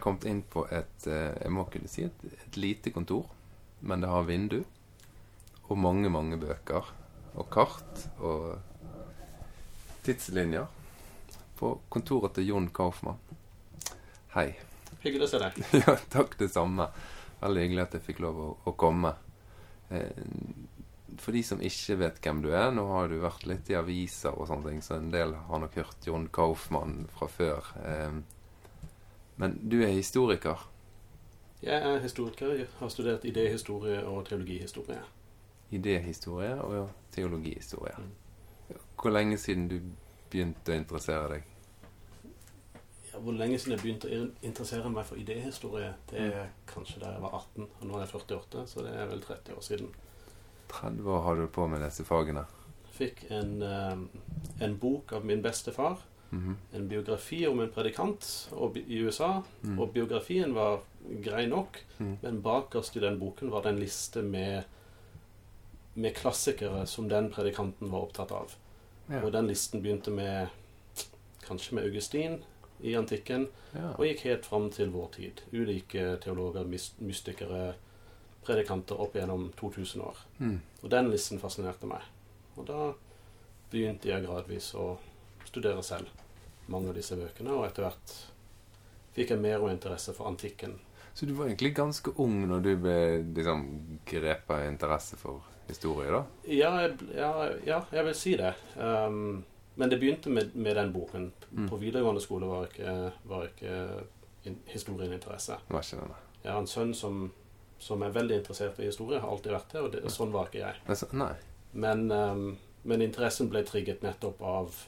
[0.00, 3.28] har kommet inn på et eh, jeg må kunne si et, et lite kontor,
[3.84, 4.62] men det har vindu
[5.70, 6.88] og mange, mange bøker
[7.38, 8.56] og kart og
[10.02, 10.66] tidslinjer
[11.60, 13.20] på kontoret til Jon Kaufmann.
[14.34, 14.54] Hei.
[15.04, 15.60] Hyggelig å se deg.
[15.84, 16.88] Ja, takk det samme.
[17.40, 19.12] Veldig hyggelig at jeg fikk lov å, å komme.
[19.92, 20.24] Eh,
[21.20, 24.32] for de som ikke vet hvem du er, nå har du vært litt i aviser
[24.32, 27.72] og sånne ting, så en del har nok hørt Jon Kaufmann fra før.
[27.84, 28.20] Eh,
[29.40, 30.70] men du er historiker.
[31.62, 32.52] Jeg er historiker.
[32.52, 35.00] Jeg har studert idéhistorie og teologihistorie.
[35.70, 37.94] Idéhistorie og teologihistorie.
[39.00, 39.78] Hvor lenge siden du
[40.30, 41.48] begynte å interessere deg?
[43.12, 45.94] Ja, hvor lenge siden jeg begynte å interessere meg for idéhistorie?
[46.10, 49.08] Det er kanskje da jeg var 18, og nå er jeg 48, så det er
[49.08, 49.90] vel 30 år siden.
[50.68, 52.44] 30 år har du på med disse fagene.
[52.92, 53.98] Fikk en, eh,
[54.64, 56.04] en bok av min bestefar.
[56.30, 56.56] Mhm.
[56.74, 58.48] En biografi om en predikant
[58.86, 59.42] i USA.
[59.62, 59.78] Mm.
[59.80, 60.80] Og biografien var
[61.24, 62.18] grei nok, Mm.
[62.22, 64.64] men bakerst i den boken var det en liste med,
[65.94, 68.52] med klassikere som den predikanten var opptatt av.
[69.10, 69.22] Ja.
[69.24, 70.48] Og den listen begynte med
[71.48, 72.38] kanskje med Augustin
[72.82, 73.90] i antikken, Ja.
[73.98, 75.40] og gikk helt fram til vår tid.
[75.52, 76.64] Ulike teologer,
[77.00, 77.74] mystikere,
[78.44, 80.16] predikanter opp gjennom 2000 år.
[80.38, 80.60] Mm.
[80.82, 82.00] Og den listen fascinerte meg.
[82.56, 82.92] Og da
[83.70, 84.96] begynte jeg gradvis å
[85.50, 86.10] studere selv
[86.70, 88.16] mange av disse bøkene, og etter hvert
[89.16, 90.78] fikk jeg mer og interesse for antikken.
[91.14, 92.98] Så du var egentlig ganske ung når du ble
[93.36, 93.64] liksom,
[94.06, 96.22] grepet av interesse for historie, da?
[96.50, 96.70] Ja,
[97.14, 97.32] ja,
[97.66, 98.52] ja jeg vil si det.
[98.76, 99.42] Um,
[99.74, 101.32] men det begynte med, med den boken.
[101.50, 101.68] Mm.
[101.70, 102.94] På videregående skole var ikke,
[103.30, 103.74] var ikke
[104.48, 105.58] in, historien interesse.
[105.68, 106.18] Var ikke denne.
[106.42, 107.26] Jeg har en sønn som,
[107.78, 110.62] som er veldig interessert i historie, har alltid vært det, og det, sånn var ikke
[110.62, 110.80] jeg.
[110.86, 111.10] Altså.
[111.72, 112.46] Men, um,
[112.82, 114.78] men interessen ble trigget nettopp av,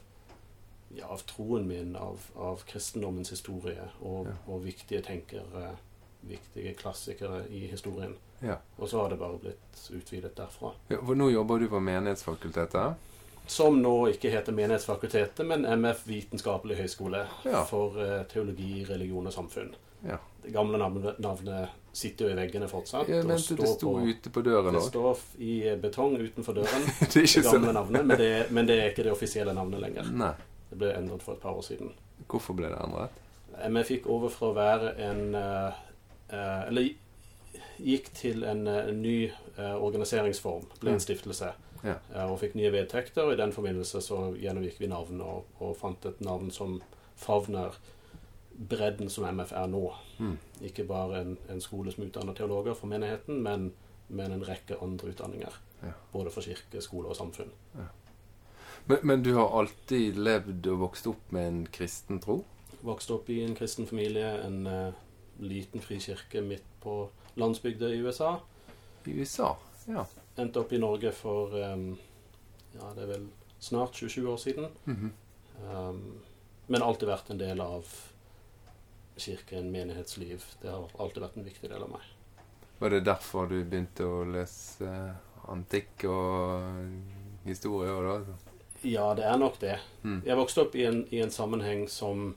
[0.97, 4.35] ja, av troen min, av, av kristendommens historie og, Ja.
[4.47, 5.77] og viktige tenkere,
[6.21, 8.15] viktige klassikere i historien.
[8.43, 8.57] Ja.
[8.79, 10.73] Og så har det bare blitt utvidet derfra.
[10.89, 12.95] Ja, for nå jobber du på Menighetsfakultetet.
[13.47, 17.25] Som nå ikke heter Menighetsfakultetet, men MF Vitenskapelig høgskole
[17.71, 19.73] for uh, teologi, religion og samfunn.
[20.07, 20.19] Ja.
[20.43, 23.09] Det gamle navnet, navnet sitter jo i veggene fortsatt.
[23.11, 27.13] Jeg mente det sto på- ute på døren Det står i betong utenfor døren, Det
[27.27, 30.11] det gamle navnet, men det, men det er ikke det offisielle navnet lenger.
[30.13, 30.33] Nei.
[30.73, 31.93] Det ble endret for et par år siden.
[32.31, 33.19] Hvorfor ble det endret?
[33.77, 35.81] Vi fikk over fra å være en eh,
[36.33, 36.87] eh, Eller
[37.83, 40.65] gikk til en, eh, en ny eh, organiseringsform.
[40.81, 41.53] Ble en stiftelse.
[41.83, 41.97] Ja.
[42.15, 43.27] eh, og fikk nye vedtekter.
[43.27, 46.79] og I den forbindelse så gjennomgikk vi navn og, og fant et navn som
[47.21, 47.77] favner
[48.57, 49.83] bredden som MF er nå.
[50.19, 50.37] Mm.
[50.69, 53.73] Ikke bare en, en skole som utdanner teologer for menigheten, men,
[54.09, 55.61] men en rekke andre utdanninger.
[55.83, 55.93] Ja.
[56.13, 57.51] Både for kirke, skole og samfunn.
[58.87, 62.41] Men, men du har alltid levd og vokst opp med en kristen tro?
[62.83, 65.03] Vokste opp i en kristen familie, en uh,
[65.39, 67.05] liten frikirke midt på
[67.39, 68.41] landsbygda i USA.
[69.05, 69.55] I USA?
[69.87, 70.07] Ja.
[70.37, 71.93] Endte opp i Norge for um,
[72.73, 73.29] ja, det er vel
[73.63, 74.71] snart 27 år siden.
[74.85, 75.13] Mhm.
[75.63, 76.21] Um,
[76.67, 77.87] men alltid vært en del av
[79.17, 80.45] kirken, menighetsliv.
[80.63, 82.07] Det har alltid vært en viktig del av meg.
[82.79, 84.89] Var det derfor du begynte å lese
[85.53, 88.52] antikk og historie Og da?
[88.83, 89.77] Ja, det er nok det.
[90.03, 90.23] Mm.
[90.27, 92.35] Jeg vokste opp i en, i en sammenheng som,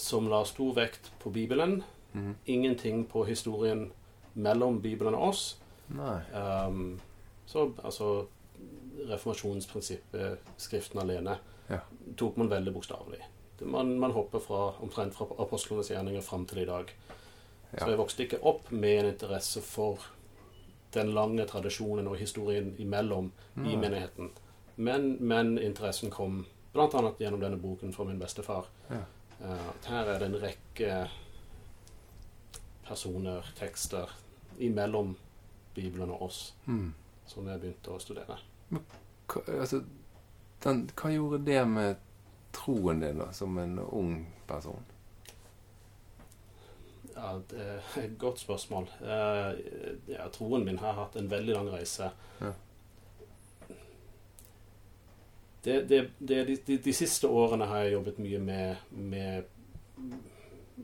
[0.00, 1.82] som la stor vekt på Bibelen.
[2.12, 2.34] Mm.
[2.46, 3.90] Ingenting på historien
[4.34, 5.44] mellom Bibelen og oss.
[5.90, 7.00] Um,
[7.46, 8.26] så altså
[9.08, 11.38] Reformasjonsprinsippet, Skriften alene,
[11.70, 11.78] Ja.
[12.16, 13.20] tok man veldig bokstavelig.
[13.60, 16.90] Man, man hopper fra, omtrent fra apostlenes gjerninger fram til i dag.
[17.78, 20.02] Så jeg vokste ikke opp med en interesse for
[20.94, 23.30] den lange tradisjonen og historien imellom
[23.62, 24.30] i menigheten.
[24.80, 26.42] Men, men interessen kom
[26.72, 26.88] bl.a.
[27.20, 28.68] gjennom denne boken fra min bestefar.
[28.88, 29.02] Ja.
[29.42, 30.92] Eh, at her er det en rekke
[32.86, 34.10] personer, tekster,
[34.58, 35.16] imellom
[35.74, 36.92] Bibelen og oss, Mm.
[37.26, 38.38] som jeg begynte å studere.
[38.70, 39.82] Hva, altså,
[40.64, 42.00] den, hva gjorde det med
[42.52, 44.16] troen din, da, som en ung
[44.48, 44.82] person?
[47.14, 48.88] Ja, det er et godt spørsmål.
[49.02, 49.60] Eh,
[50.14, 52.10] ja, troen min har hatt en veldig lang reise.
[52.40, 52.52] Ja.
[55.64, 59.42] Det, det, det, de, de, siste årene har jeg jobbet mye med, med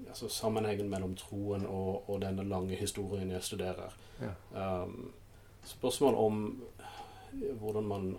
[0.08, 3.94] altså sammenhengen mellom troen og, og denne lange historien jeg studerer.
[4.20, 4.34] Ja.
[4.82, 5.12] Um,
[5.64, 6.42] spørsmål om
[7.60, 8.18] hvordan man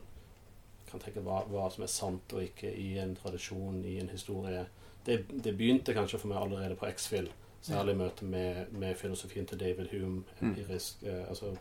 [0.92, 4.66] kan tenke hva, hva som er sant og ikke i en tradisjon, i en historie.
[5.06, 7.30] Det, det begynte kanskje for meg allerede på X-Fill.
[7.62, 10.50] Særlig i møte med, med filosofien til David Hume, Mm.
[10.50, 11.56] empirisk, eh, altså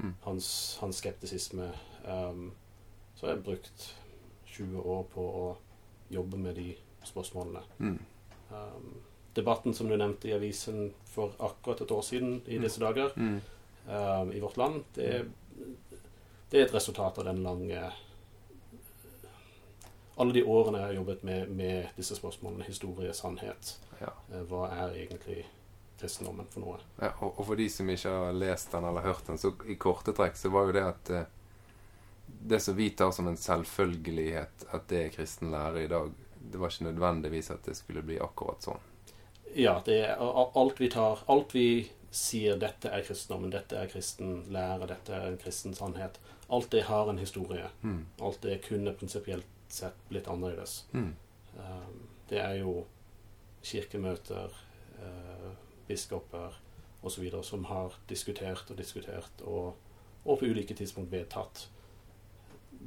[0.00, 0.14] Mm.
[0.22, 1.72] hans, hans skeptisisme.
[2.08, 2.52] Um,
[3.16, 3.96] så har jeg brukt
[4.60, 5.46] 20 år på å
[6.14, 6.68] jobbe med de
[7.08, 7.62] spørsmålene.
[7.80, 7.98] Mm.
[8.50, 8.90] Um,
[9.36, 12.62] debatten som du nevnte i avisen for akkurat et år siden i Mm.
[12.66, 13.40] disse dager Mm.
[13.88, 15.24] um, i vårt land, det,
[16.50, 17.84] det er et resultat av den lange
[20.20, 23.70] Alle de årene jeg har jobbet med, med disse spørsmålene, historie, sannhet.
[24.02, 24.10] Ja.
[24.32, 25.46] Uh, hva er egentlig
[26.00, 26.78] kristendommen for noe?
[27.00, 29.78] Ja, og, og for de som ikke har lest den eller hørt den, så i
[29.80, 31.24] korte trekk så var jo det at eh,
[32.40, 36.10] Det som vi tar som en selvfølgelighet at det er kristen lære i dag,
[36.40, 38.80] det var ikke nødvendigvis at det skulle bli akkurat sånn.
[39.54, 44.44] Ja, det er alt vi tar Alt vi sier 'dette er kristendommen', 'dette er kristen
[44.50, 47.68] lære', 'dette er en kristen sannhet', alt det har en historie.
[47.82, 48.06] Mm.
[48.22, 50.84] Alt det kunne prinsipielt sett blitt annerledes.
[50.92, 51.14] Mm.
[52.28, 52.86] Det er jo
[53.62, 54.50] kirkemøter,
[54.98, 55.52] eh,
[55.86, 56.58] biskoper
[57.02, 57.42] osv.
[57.42, 59.74] som har diskutert og diskutert og,
[60.24, 61.68] og på ulike tidspunkt vedtatt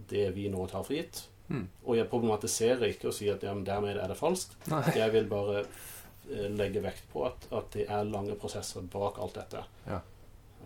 [0.09, 1.25] det vi nå tar for gitt.
[1.47, 1.67] Mm.
[1.83, 4.55] Og jeg problematiserer ikke og sier at ja, dermed er det falskt.
[4.71, 4.83] Nei.
[5.01, 9.37] Jeg vil bare eh, legge vekt på at, at det er lange prosesser bak alt
[9.41, 9.63] dette.
[9.89, 9.99] Ja.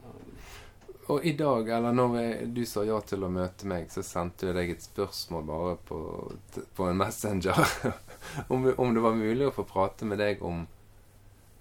[0.05, 0.35] Um,
[1.07, 2.17] Og i dag, eller når
[2.51, 5.99] du sa ja til å møte meg, så sendte jeg deg et spørsmål bare på,
[6.75, 7.61] på en messenger.
[8.51, 10.65] om, om det var mulig å få prate med deg om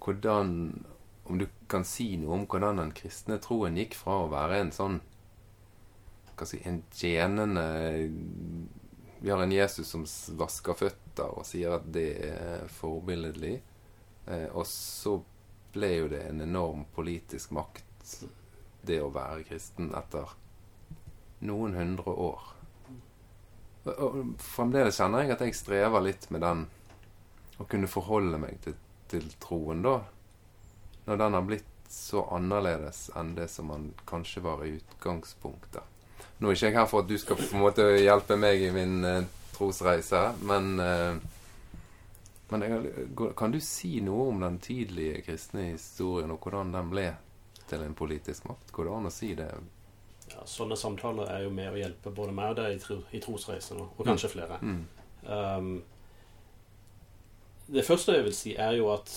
[0.03, 0.51] hvordan
[1.27, 4.69] Om du kan si noe om hvordan den kristne troen gikk fra å være en
[4.71, 5.01] sånn
[6.37, 7.63] hva si, En tjenende
[9.19, 10.05] Vi har en Jesus som
[10.37, 13.55] vasker føtter og sier at det er forbilledlig.
[14.27, 15.17] Eh, og så
[15.73, 18.19] ble jo det en enorm politisk makt
[18.87, 20.35] det å være kristen etter
[21.47, 22.45] noen hundre år.
[23.87, 26.65] Og, fremdeles kjenner jeg at jeg strever litt med den
[27.57, 28.75] å kunne forholde meg til,
[29.11, 29.99] til troen, da.
[31.07, 35.83] Når den har blitt så annerledes enn det som man kanskje var i utgangspunktet.
[36.37, 38.73] Nå er ikke jeg her for at du skal på en måte hjelpe meg i
[38.75, 39.23] min eh,
[39.55, 41.15] trosreise, men eh,
[42.47, 42.91] men jeg,
[43.35, 47.09] kan du si noe om den tidlige kristne historien, og hvordan den ble
[47.67, 48.71] til en politisk makt?
[48.71, 49.49] Går det an å si det?
[50.31, 53.21] ja, sånne samtaler er jo med å hjelpe både meg og deg i, tro, i
[53.23, 54.59] trosreisen, og, og kanskje flere.
[54.61, 54.81] Mm.
[55.23, 55.71] Um,
[57.67, 59.13] det første jeg vil si, er jo at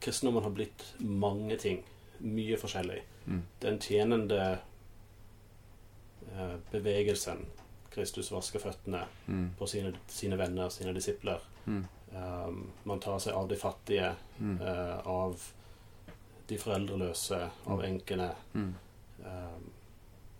[0.00, 1.82] kristendommen har blitt mange ting.
[2.20, 3.00] Mye forskjellig.
[3.26, 3.42] Mm.
[3.62, 4.40] Den tjenende
[6.72, 7.46] bevegelsen
[7.90, 9.50] Kristus vasker føttene Mm.
[9.58, 11.40] på sine, sine venner, sine disipler.
[11.66, 11.84] Mm.
[12.14, 14.60] Um, man tar seg av de fattige, Mm.
[14.62, 15.42] uh, av
[16.46, 17.84] de foreldreløse, av Mm.
[17.84, 18.30] enkene.
[18.54, 18.74] Mm.
[19.24, 19.70] Um,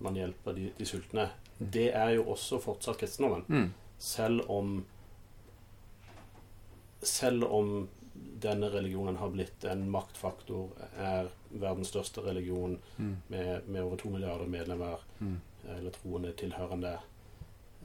[0.00, 1.28] man hjelper de, de sultne.
[1.58, 3.44] Det er jo også fortsatt kristendommen.
[3.48, 3.72] Mm.
[3.98, 4.84] Selv om
[7.02, 7.88] Selv om
[8.40, 12.74] denne religionen har blitt en maktfaktor, er verdens største religion
[13.28, 15.40] med, med over to milliarder medlemmer, Mm.
[15.68, 16.94] Eller troende tilhørende,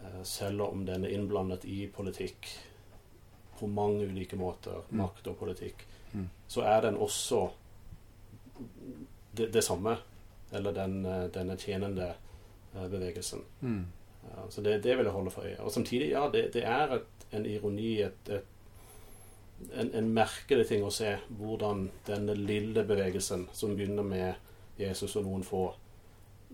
[0.03, 2.49] eh, selv om den er innblandet i politikk
[3.59, 4.97] på mange ulike måter, Mm.
[4.97, 6.29] makt og politikk, Mm.
[6.47, 7.49] så er den også
[9.33, 9.97] det, det samme.
[10.51, 12.13] Eller den, eh, denne tjenende
[12.75, 13.41] eh, bevegelsen.
[13.61, 13.85] Mm.
[14.49, 15.59] Så det, det vil jeg holde for øye.
[15.59, 18.45] Og samtidig, ja, det, det er et, en ironi, et, et,
[19.73, 24.33] en, en merkelig ting å se hvordan denne lille bevegelsen, som begynner med
[24.79, 25.67] Jesus og noen få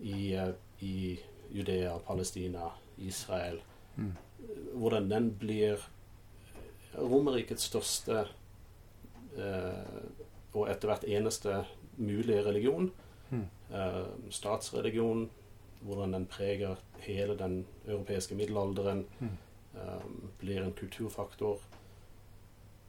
[0.02, 0.52] i, eh,
[0.82, 1.18] i
[1.52, 3.60] Judea, Palestina, Israel,
[3.96, 4.12] Mm.
[4.74, 5.78] hvordan den blir
[6.98, 8.22] Romerrikets største
[9.36, 10.06] eh,
[10.54, 11.64] og etter hvert eneste
[11.96, 12.90] mulige religion.
[13.30, 13.46] Mm.
[13.72, 15.30] Eh, statsreligion.
[15.82, 19.06] Hvordan den preger hele den europeiske middelalderen.
[19.20, 19.28] Mm.
[19.74, 20.02] eh,
[20.38, 21.58] blir en kulturfaktor.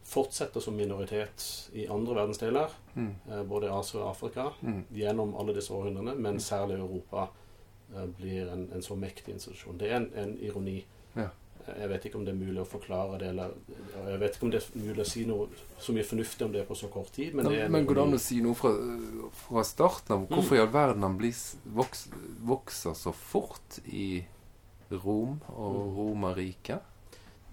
[0.03, 3.15] Fortsetter som minoritet i andre verdensdeler, Mm.
[3.31, 4.83] eh, både Asia og Afrika, Mm.
[4.93, 7.27] gjennom alle disse århundrene, men særlig Europa eh,
[8.17, 9.77] blir en, en så mektig institusjon.
[9.77, 10.79] Det er en, en ironi.
[11.15, 11.29] Ja.
[11.63, 13.53] Jeg vet ikke om det er mulig å forklare det, eller
[14.01, 15.45] og jeg vet ikke om det er mulig å si noe
[15.79, 18.17] så mye fornuftig om det på så kort tid, men er Men, går det an
[18.17, 18.73] å si noe fra,
[19.45, 20.25] fra starten av?
[20.27, 21.37] Hvorfor i all verden han blir,
[21.77, 22.09] voks,
[22.43, 24.25] vokser så fort i
[24.91, 25.95] Rom og Mm.
[25.97, 26.81] Romerriket?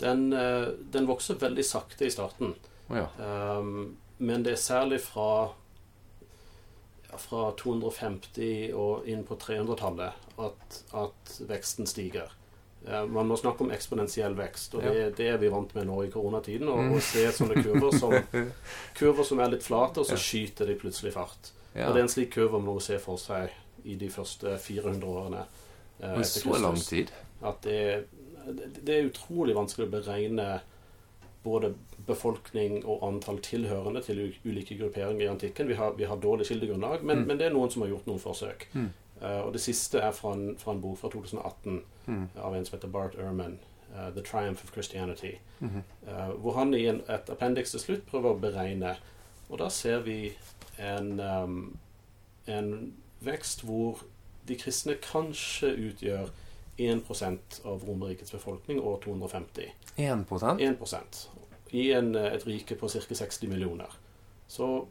[0.00, 2.54] Den, eh, den vokser veldig sakte i starten.
[2.90, 3.06] Ja.
[3.20, 5.52] Um, men det er særlig fra ja,
[7.18, 12.30] fra 250 og inn på 300-tallet at, at veksten stiger.
[12.86, 15.98] Eh, man må snakke om eksponentiell vekst, og det, det er vi vant med nå
[16.06, 16.68] i koronatiden.
[16.70, 17.00] Å Mm.
[17.04, 18.14] se sånne kurver som,
[18.98, 21.52] kurver som er litt flate, og så skyter de plutselig fart.
[21.74, 23.50] Og det er en slik kurve man må se for seg
[23.84, 25.44] i de første 400 årene.
[26.02, 27.10] eh, så lang tid?
[27.42, 28.06] At det,
[28.82, 30.48] det er utrolig vanskelig å beregne
[31.44, 31.75] både
[32.06, 35.68] befolkning og antall tilhørende til ulike grupperinger i antikken.
[35.68, 37.26] Vi har, vi har dårlig kildegrunnlag, men, Mm.
[37.26, 38.66] men det er noen som har gjort noen forsøk.
[38.75, 38.90] Mm.
[39.23, 42.28] Uh, og det siste er fra en, fra en bok fra 2018 Mm.
[42.37, 43.59] av en som heter Bart Ehrman,
[43.90, 45.38] Uh, 'The Triumph of Christianity'.
[45.61, 45.82] -hmm.
[46.06, 48.97] Uh, hvor han i en, et appendix til slutt prøver å beregne.
[49.49, 50.32] Og da ser vi
[50.78, 51.76] en, um,
[52.47, 53.99] en vekst hvor
[54.49, 56.28] de kristne kanskje utgjør
[56.88, 59.72] 1% av Romerrikets befolkning år 250.
[59.96, 61.28] 1 1
[61.72, 63.14] I en, eh, et rike på ca.
[63.14, 63.92] 60 millioner.
[64.46, 64.87] Så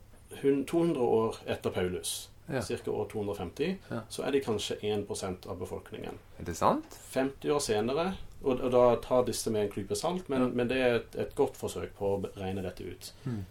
[0.68, 2.62] 200 år etter Paulus, Ja.
[2.62, 2.92] ca.
[2.92, 4.02] år 250, Ja.
[4.10, 6.14] så er de kanskje 1% av befolkningen.
[6.40, 6.86] Er det sant?
[7.10, 10.48] 50 år senere, og, og da tar disse med en klype salt, men, Ja.
[10.48, 13.14] men det er et, et godt forsøk på å regne dette ut.
[13.26, 13.46] Mm.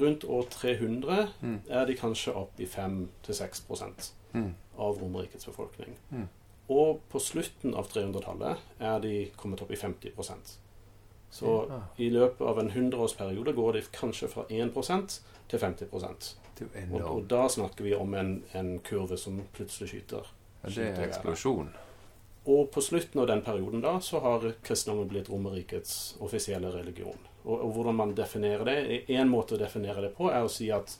[0.00, 1.60] Rundt år 300 Mm.
[1.70, 4.54] er de kanskje opp i 5-6 Mm.
[4.78, 5.94] av Romerrikets befolkning.
[6.12, 6.28] Mm.
[6.68, 10.56] Og på slutten av 300-tallet er de kommet opp i 50%
[11.30, 11.80] Så Ja.
[11.98, 15.88] i løpet av en hundreårsperiode går de kanskje fra 1% til 50
[16.58, 20.26] Det er og, og da snakker vi om en, en kurve som plutselig skyter.
[20.64, 21.68] Ja, det er eksplosjon.
[22.48, 27.18] Og på slutten av den perioden da, så har kristendommen blitt Romerrikets offisielle religion.
[27.44, 30.70] Og, og hvordan man definerer det En måte å definere det på er å si
[30.72, 30.96] at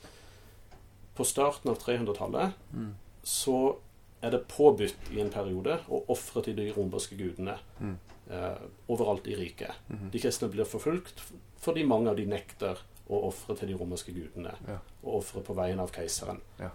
[1.17, 2.95] på starten av 300-tallet Mm.
[3.25, 3.77] så
[4.23, 7.99] er det påbudt i en periode å ofre til de romerske gudene Mm.
[8.31, 8.57] eh,
[8.89, 9.73] overalt i riket.
[9.89, 10.11] Mhm.
[10.11, 11.23] De kristne blir forfulgt
[11.59, 14.53] fordi mange av de nekter å ofre til de romerske gudene.
[14.69, 14.79] Ja.
[15.05, 16.41] Og ofre på vegne av keiseren.
[16.61, 16.71] Ja.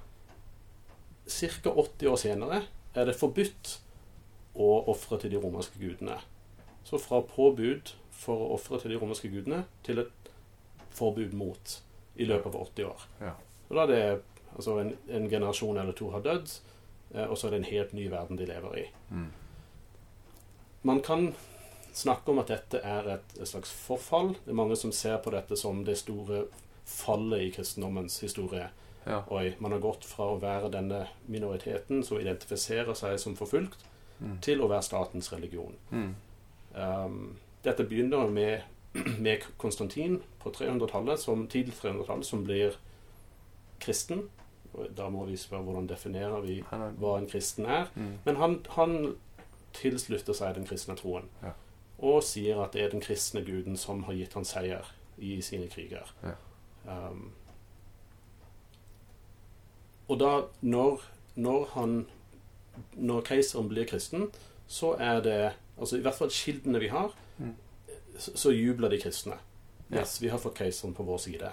[1.28, 1.70] Ca.
[1.70, 2.64] 80 år senere
[2.96, 3.78] er det forbudt
[4.56, 6.18] å ofre til de romerske gudene.
[6.86, 10.30] Så fra påbud for å ofre til de romerske gudene til et
[10.94, 11.78] forbud mot
[12.18, 13.06] i løpet av 80 år.
[13.22, 13.32] Ja.
[13.70, 14.02] Og da det
[14.56, 16.52] altså en, en generasjon eller to har dødd,
[17.30, 18.86] og så er det en helt ny verden de lever i.
[19.10, 19.32] Mm.
[20.84, 21.34] Man kan
[21.94, 24.34] snakke om at dette er et, et slags forfall.
[24.46, 26.46] Det er mange som ser på dette som det store
[26.90, 28.68] fallet i kristendommens historie.
[29.06, 29.22] Ja.
[29.36, 33.86] Oi, man har gått fra å være denne minoriteten som identifiserer seg som forfulgt,
[34.24, 34.38] Mm.
[34.42, 35.74] til å være statens religion.
[35.92, 36.12] Mm.
[36.76, 38.62] Um, dette begynner med,
[39.26, 42.78] med Konstantin på 300-tallet, som, tidlig 300-tallet, som blir
[43.84, 44.30] kristen.
[44.98, 46.62] Da må vi spørre hvordan definerer vi
[47.00, 47.90] hva en kristen er.
[47.96, 48.18] Mm.
[48.26, 48.96] Men han, han
[49.74, 51.30] tilslutter seg den kristne troen.
[51.44, 51.52] Ja.
[52.04, 55.68] Og sier at det er den kristne guden som har gitt han seier i sine
[55.70, 56.10] kriger.
[56.24, 56.34] Ja.
[56.90, 57.32] Um,
[60.08, 61.02] og da, når,
[61.36, 62.06] når han
[62.98, 64.32] Når keiseren blir kristen,
[64.68, 67.56] så er det Altså i hvert fall kildene vi har, Mm.
[68.20, 69.34] så, så jubler de kristne.
[69.92, 70.04] Ja.
[70.22, 71.50] Vi har fått keiseren på vår side.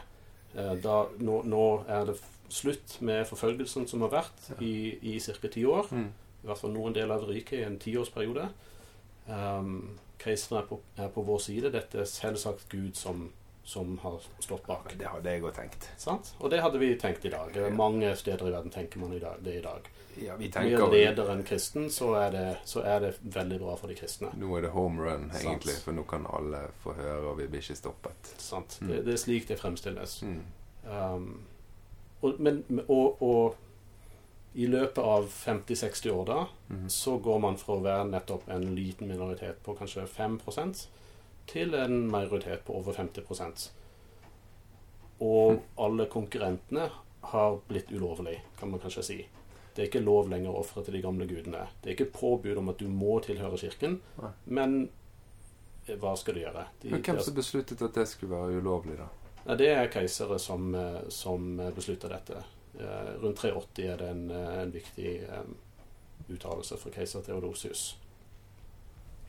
[0.55, 2.19] Eh, Da, nå, nå er det
[2.51, 4.57] slutt med forfølgelsen som har vært Ja.
[4.61, 5.49] i, i ca.
[5.49, 6.09] ti år Mm.
[6.43, 8.49] i hvert fall noen deler av riket i en tiårsperiode.
[9.29, 11.71] Um, Kristne er på, er på vår side.
[11.73, 13.31] Dette er selvsagt Gud som,
[13.65, 14.93] som har stått bak.
[14.99, 15.87] Det hadde jeg òg tenkt.
[16.01, 16.35] Sant?
[16.41, 17.57] Og det hadde vi tenkt i dag.
[17.73, 19.89] Mange steder i verden tenker man i dag, det i dag.
[20.21, 23.95] Ja, vi Blir lederen kristen, så er, det, så er det veldig bra for de
[23.97, 24.29] kristne.
[24.37, 25.45] Nå er det home run, Sant.
[25.45, 28.33] egentlig, for nå kan alle få høre, og vi blir ikke stoppet.
[28.43, 28.77] Sant?
[28.83, 28.89] Mm.
[28.91, 30.19] Det, det er slik det fremstilles.
[30.27, 30.43] Mm.
[30.91, 31.31] Um,
[32.21, 33.57] og, men, og, og
[34.53, 36.89] i løpet av 50-60 år da, mm.
[36.91, 40.87] så går man fra å være nettopp en liten minoritet på kanskje 5%
[41.51, 43.71] til en majoritet på over 50
[45.21, 45.61] Og Mm.
[45.77, 49.27] alle konkurrentene har blitt ulovlig, kan man kanskje si.
[49.75, 51.69] Det er ikke lov lenger å ofre til de gamle gudene.
[51.83, 54.01] Det er ikke påbud om at du må tilhøre kirken,
[54.47, 54.89] men
[55.87, 56.67] eh, hva skal du gjøre?
[56.83, 59.07] De, Men hvem som besluttet at det skulle være ulovlig, da?
[59.47, 62.43] Nei, det er keisere som, eh, som beslutter dette.
[62.79, 65.13] Eh, Rundt 380 er det en, eh, en viktig
[66.31, 67.97] uttalelse fra keiser Theodosius.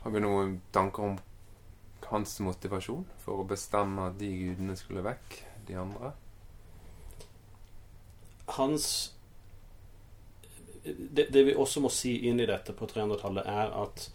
[0.01, 1.19] Har vi noen tanker om
[2.11, 6.13] hans motivasjon for å bestemme at de gudene skulle vekk, de andre?
[8.47, 9.13] Hans
[10.83, 14.07] det, det vi også må si inn i dette på 300-tallet, er at,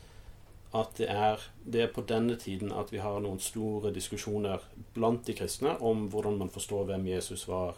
[0.75, 4.59] at det, er, det er på denne tiden at vi har noen store diskusjoner
[4.95, 7.77] blant de kristne om hvordan man forstår hvem Jesus var,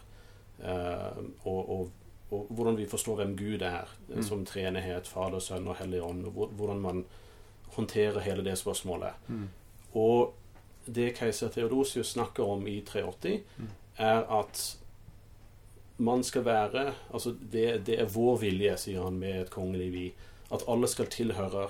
[0.63, 1.91] eh, og, og,
[2.31, 4.23] og hvordan vi forstår hvem Gud er, Mm.
[4.23, 7.05] som treenighet, Fader, Sønn og Hellig Ånd, og hvordan man
[7.75, 9.13] håndterer hele det spørsmålet.
[9.27, 9.49] Mm.
[9.93, 10.33] Og
[10.85, 13.67] det keiser Theodosius snakker om i 380, Mm.
[13.97, 14.77] er at
[15.97, 20.13] man skal være Altså, det, det er vår vilje, sier han med et kongelig vi,
[20.51, 21.67] at alle skal tilhøre,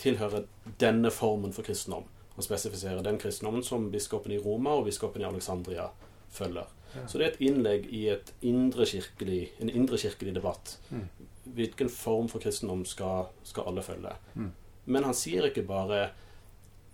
[0.00, 0.44] tilhøre
[0.80, 2.06] denne formen for kristendom.
[2.34, 5.88] Han spesifiserer den kristendommen som biskopen i Roma og biskopen i Alexandria
[6.34, 6.66] følger.
[6.94, 7.06] Ja.
[7.06, 10.76] Så det er et innlegg i et indre kirkelig, en indre kirkelig debatt.
[10.90, 11.06] Mm.
[11.54, 14.14] Hvilken form for kristendom skal, skal alle følge?
[14.34, 14.50] Mm.
[14.84, 16.00] Men han sier ikke bare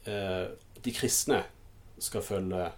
[0.09, 0.53] eh,
[0.85, 1.43] de kristne
[2.01, 2.71] skal følge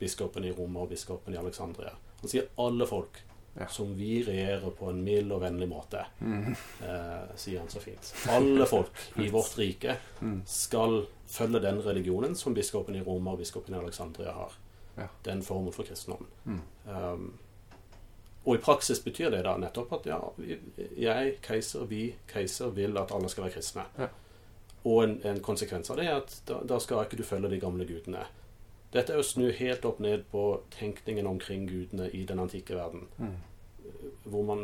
[0.00, 1.92] biskopen i Roma og biskopen i Alexandria.
[2.20, 3.20] Han sier alle folk
[3.58, 3.66] Ja.
[3.72, 6.50] som vi regjerer på en mild og vennlig måte, Mm.
[6.82, 8.12] eh, sier han så fint.
[8.28, 10.42] Alle folk i vårt rike Mm.
[10.46, 14.52] skal følge den religionen som biskopen i Roma og biskopen i Alexandria har.
[14.96, 15.08] Ja.
[15.24, 16.26] Den formen for kristendom.
[16.44, 16.60] Mm.
[16.86, 17.38] Um,
[18.46, 20.20] og i praksis betyr det da nettopp at ja,
[20.96, 23.84] jeg, keiser, vi, keiser, vil at alle skal være kristne.
[23.98, 24.06] Ja.
[24.86, 27.58] Og en, en konsekvens av det er at da, da skal ikke du følge de
[27.60, 28.22] gamle gudene.
[28.96, 33.06] Dette er å snu helt opp ned på tenkningen omkring gudene i den antikke verden.
[33.20, 33.34] Mm.
[34.26, 34.62] Hvor man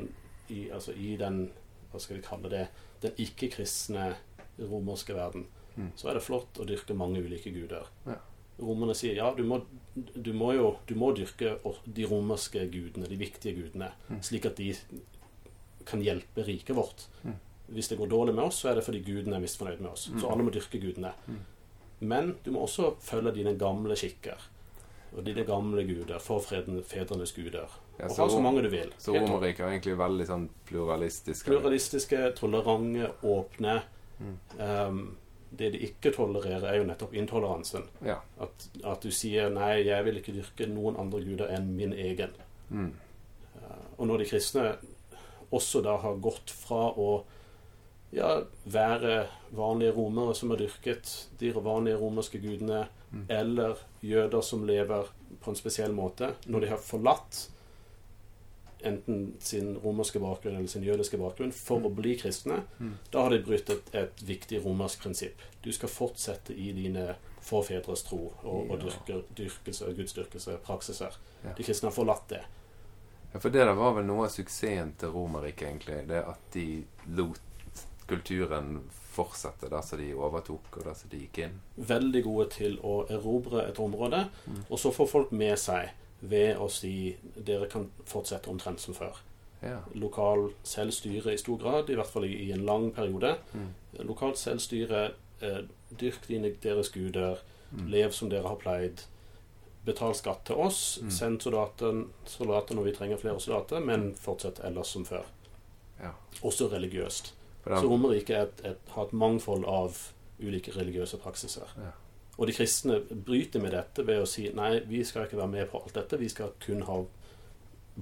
[0.51, 1.45] i, altså i den
[1.93, 2.67] hva skal vi kalle det,
[3.05, 4.15] den ikke-kristne
[4.59, 5.87] romerske verden, Mm.
[5.97, 7.87] så er det flott å dyrke mange ulike guder.
[8.05, 8.19] Ja.
[8.61, 9.63] Romerne sier ja, du må,
[9.97, 11.55] du må jo du må dyrke
[11.87, 14.19] de romerske gudene, de viktige gudene, Mm.
[14.23, 14.75] slik at de
[15.87, 17.07] kan hjelpe riket vårt.
[17.25, 17.39] Mm.
[17.73, 20.09] Hvis det går dårlig med oss, så er det fordi gudene er misfornøyd med oss.
[20.13, 20.21] Mm.
[20.21, 21.15] Så alle må dyrke gudene.
[22.03, 24.49] Men du må også følge dine gamle skikker.
[25.13, 27.71] Og dine gamle guder, forfedrenes fedrenes guder.
[27.99, 28.91] Ja, og ha så mange du vil.
[28.99, 31.47] Så Romerriket er egentlig veldig sånn pluralistisk.
[31.47, 33.77] pluralistiske, tolerante, åpne.
[34.19, 34.39] Mm.
[34.59, 35.03] Um,
[35.53, 37.85] det de ikke tolererer, er jo nettopp intoleransen.
[38.07, 38.23] Ja.
[38.41, 42.35] At, at du sier 'nei, jeg vil ikke dyrke noen andre guder enn min egen'.
[42.71, 42.95] Mm.
[43.61, 44.67] Uh, og når de kristne
[45.53, 47.11] også da har gått fra å
[48.17, 53.27] ja, være vanlige romere som har dyrket de vanlige romerske gudene, Mm.
[53.29, 55.05] eller jøder som lever
[55.43, 57.49] på en spesiell måte, når de har forlatt
[58.85, 61.87] enten sin romerske bakgrunn eller sin jødiske bakgrunn for Mm.
[61.87, 62.95] å bli kristne, Mm.
[63.11, 65.37] da har de brutt et, et viktig romersk prinsipp.
[65.63, 71.13] Du skal fortsette i dine forfedres tro og, og dyrke, dyrkelse, gudsdyrkelse, praksiser.
[71.45, 71.53] Ja.
[71.57, 72.43] De kristne har forlatt det.
[73.35, 76.09] Ja, for det der var vel noe av suksessen til Romerriket, egentlig.
[76.09, 77.41] Det at de lot
[78.09, 78.81] kulturen
[79.13, 81.59] fortsette der som de overtok, og der som de gikk inn.
[81.77, 84.65] Veldig gode til å erobre et område, Mm.
[84.71, 85.91] og så får folk med seg
[86.23, 89.17] ved å si dere kan fortsette omtrent som før.
[89.63, 89.79] Ja.
[89.95, 93.37] Lokal selvstyre i stor grad, i hvert fall i, i en lang periode.
[93.55, 93.69] Mm.
[94.09, 95.63] Lokalt selvstyre, eh,
[95.99, 97.39] dyrk dine, deres guder,
[97.73, 97.87] Mm.
[97.91, 99.05] lev som dere har pleid.
[99.85, 101.11] Betal skatt til oss, Mm.
[101.11, 105.25] send soldater, soldater når vi trenger flere soldater, men fortsett ellers som før.
[106.03, 106.11] ja.
[106.43, 107.33] Også religiøst.
[107.65, 109.99] Så Romerriket er et, et, har et mangfold av
[110.43, 111.69] ulike religiøse praksiser.
[111.79, 111.91] Ja.
[112.39, 115.69] Og de kristne bryter med dette ved å si nei, vi skal ikke være med
[115.71, 116.19] på alt dette.
[116.19, 116.97] Vi skal kun ha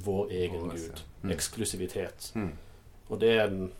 [0.06, 1.02] vår egen Åh, gud.
[1.22, 1.30] Mm.
[1.34, 2.32] Eksklusivitet.
[2.34, 2.52] mm.
[3.10, 3.72] Og det er en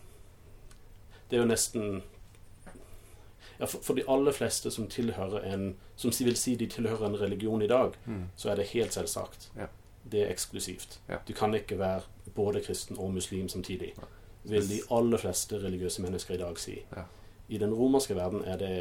[1.29, 2.01] Det er jo nesten
[3.59, 7.19] ja, for, for de aller fleste som tilhører en Som vil si de tilhører en
[7.21, 8.23] religion i dag, Mm.
[8.35, 9.51] så er det helt selvsagt.
[9.57, 9.67] Ja.
[10.11, 10.99] Det er eksklusivt.
[11.09, 11.17] Ja.
[11.27, 12.01] Du kan ikke være
[12.35, 13.93] både kristen og muslim samtidig.
[13.97, 14.03] Ja.
[14.43, 16.79] Vil de aller fleste religiøse mennesker i dag si.
[16.95, 17.03] Ja.
[17.49, 18.71] I den romerske verden er det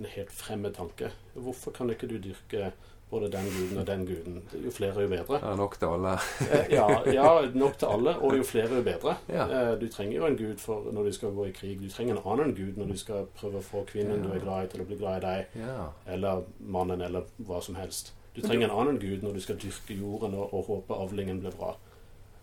[0.00, 1.10] en helt fremmed tanke.
[1.34, 2.72] Hvorfor kan ikke du dyrke
[3.10, 4.38] både den guden og den guden?
[4.64, 5.40] Jo flere, jo bedre.
[5.42, 6.14] Ja, nok til alle.
[6.48, 9.16] Eh, ja, ja, nok til alle, og jo flere, jo bedre.
[9.28, 9.44] Ja.
[9.72, 11.76] Eh, Du trenger jo en gud for når du skal gå i krig.
[11.82, 14.28] Du trenger en annen gud når du skal prøve å få kvinnen Ja.
[14.30, 15.90] du er glad i, til å bli glad i deg, Ja.
[16.06, 18.12] eller mannen, eller hva som helst.
[18.34, 21.50] Du trenger en annen gud når du skal dyrke jorden og, og håpe avlingen blir
[21.52, 21.74] bra.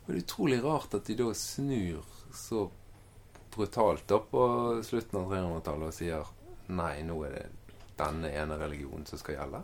[0.10, 2.02] Og det er utrolig rart at de da snur
[2.34, 2.63] så
[3.54, 4.41] brutalt da på
[4.86, 6.32] slutten av 300-tallet og sier
[6.74, 7.45] nei, nå er det
[8.00, 9.62] denne ene religionen som skal gjelde.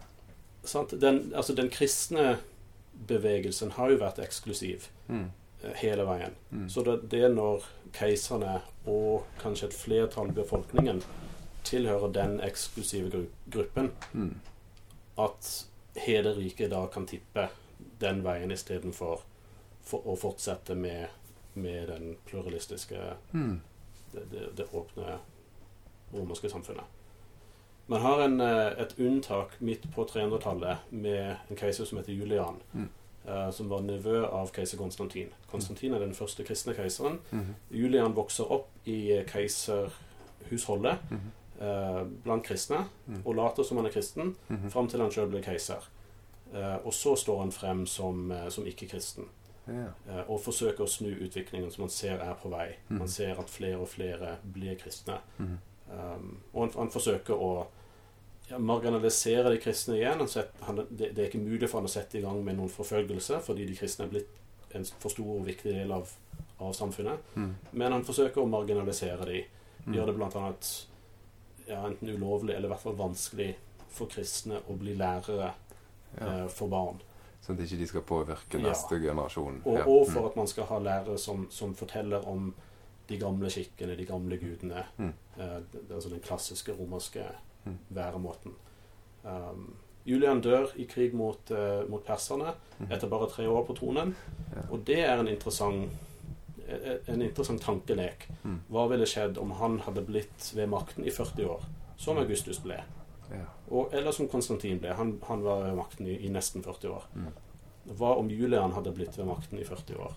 [0.65, 0.93] Sant?
[1.01, 2.35] Den, altså, den kristne
[3.09, 5.31] bevegelsen har jo vært eksklusiv Mm.
[5.63, 6.33] eh, hele veien.
[6.51, 6.69] Mm.
[6.69, 11.01] Så det, det er når keiserne og kanskje et flertall i befolkningen
[11.65, 14.35] tilhører den eksklusive gru gruppen, Mm.
[15.17, 15.65] at
[16.05, 17.49] hele riket da kan tippe
[17.99, 19.21] den veien istedenfor
[19.85, 21.07] for å fortsette med,
[21.53, 22.97] med den pluralistiske,
[23.33, 23.61] Mm.
[24.13, 25.17] det, det, det åpne
[26.13, 26.83] romerske samfunnet.
[27.87, 32.61] Man har en, eh, et unntak midt på 300-tallet med en keiser som heter Julian,
[32.73, 32.89] Mm.
[33.27, 35.29] Uh, som var nevø av keiser Konstantin.
[35.49, 37.19] Konstantin er den første kristne keiseren.
[37.31, 37.55] Mm.
[37.71, 41.31] Julian vokser opp i keiserhusholdet Mm.
[41.61, 43.21] eh, blant kristne Mm.
[43.25, 44.69] og later som han er kristen, Mm.
[44.71, 45.81] fram til han sjøl blir keiser.
[46.53, 49.25] Uh, og så står han frem som, som ikke-kristen
[49.67, 49.87] Ja.
[50.09, 52.75] eh, og forsøke å snu utviklingen som man ser er på vei.
[52.89, 52.99] Mm.
[52.99, 55.19] Man ser at flere og flere blir kristne.
[55.37, 55.57] Mm.
[55.89, 57.49] Um, og han, han forsøker å
[58.49, 60.21] ja, marginalisere de kristne igjen.
[60.67, 63.39] Han det, det er ikke mulig for han å sette i gang med noen forfølgelse,
[63.45, 66.09] fordi de kristne er blitt en for stor og viktig del av,
[66.59, 67.21] av samfunnet.
[67.35, 67.51] Mm.
[67.71, 69.43] Men han forsøker å marginalisere de.
[69.85, 69.93] Mm.
[69.95, 70.71] Gjør det blant annet
[71.67, 73.51] ja, enten ulovlig eller i hvert fall vanskelig
[73.95, 75.53] for kristne å bli lærere
[76.15, 76.25] Ja.
[76.25, 76.99] eh, for barn.
[77.45, 78.69] Sånn at ikke de skal påvirke Ja.
[78.69, 79.61] neste generasjon.
[79.65, 79.83] Og, Ja.
[79.85, 80.13] og Mm.
[80.13, 82.53] for at man skal ha lærere som, som forteller om
[83.09, 84.83] de gamle skikkene, de gamle gudene.
[84.97, 85.13] Mm.
[85.39, 87.23] Eh, det- altså den klassiske romerske
[87.65, 87.77] Mm.
[87.93, 88.51] væremåten.
[89.25, 92.53] Um, Julian dør i krig mot, uh, mot perserne
[92.91, 94.15] etter bare tre år på tronen.
[94.55, 94.61] Ja.
[94.71, 95.89] Og det er en interessant,
[96.67, 98.27] eh, en interessant tankelek.
[98.43, 98.59] Mm.
[98.71, 101.63] Hva ville skjedd om han hadde blitt ved makten i 40 år,
[101.97, 102.83] som Augustus ble?
[103.31, 103.45] Ja.
[103.71, 104.93] Og, eller som Konstantin ble.
[104.93, 107.03] Han, han var ved makten i, i nesten 40 år.
[107.15, 107.31] Mm.
[107.97, 110.13] Hva om Julian hadde blitt ved makten i 40 år?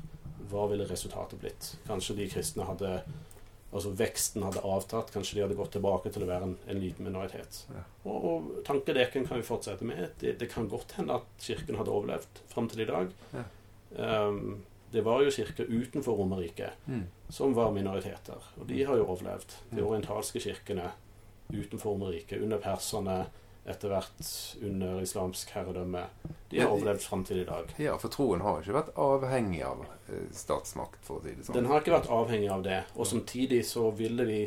[0.51, 1.77] Hva ville resultatet blitt?
[1.87, 3.03] Kanskje de kristne hadde
[3.69, 5.11] Altså veksten hadde avtatt.
[5.13, 7.67] Kanskje de hadde gått tilbake til å være en, en liten minoritet.
[7.69, 7.83] Ja.
[8.09, 10.07] Og, og tankeleken kan vi fortsette med.
[10.23, 13.13] Det, det kan godt hende at kirken hadde overlevd fram til i dag.
[13.37, 13.43] Ja.
[14.31, 17.03] Um, det var jo kirker utenfor Romerriket Mm.
[17.29, 18.41] som var minoriteter.
[18.57, 19.53] Og de har jo overlevd.
[19.71, 19.87] De Mm.
[19.87, 20.89] orientalske kirkene
[21.49, 23.27] utenfor Romerriket, under perserne,
[23.69, 24.29] etter hvert
[24.65, 26.07] under islamsk herredømme.
[26.49, 27.75] De har overlevd fram til i dag.
[27.77, 31.59] ja, for troen har ikke vært avhengig av eh, statsmakt, for å si det sånn.
[31.59, 32.79] Den har ikke vært avhengig av det.
[32.97, 34.41] Og samtidig så ville vi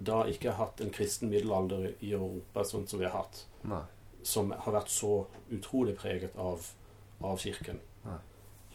[0.00, 3.82] da ikke hatt en kristen middelalder i Europa sånn som vi har hatt, Nei.
[4.22, 6.64] som har vært så utrolig preget av,
[7.20, 7.80] av kirken.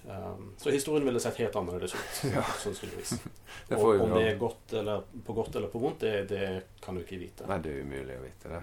[0.08, 2.44] Um, så historien ville sett helt annerledes ut, Ja.
[2.62, 3.16] sannsynligvis.
[3.68, 6.50] Det Og om det er godt eller, på godt eller på vondt, det, det
[6.82, 7.48] kan du ikke vite.
[7.50, 8.60] Nei, det er umulig å vite det.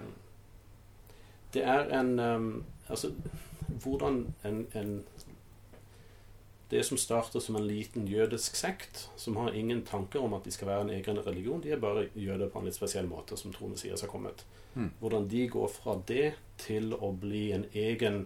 [1.53, 2.47] Det er en um,
[2.87, 3.11] Altså,
[3.83, 5.03] hvordan en, en
[6.71, 10.51] Det som starter som en liten jødisk sekt, som har ingen tanker om at de
[10.51, 13.53] skal være en egen religion, de er bare jøder på en litt spesiell måte, som
[13.53, 14.45] troende sier har kommet.
[14.73, 14.89] Mm.
[14.99, 18.23] Hvordan de går fra det til å bli en egen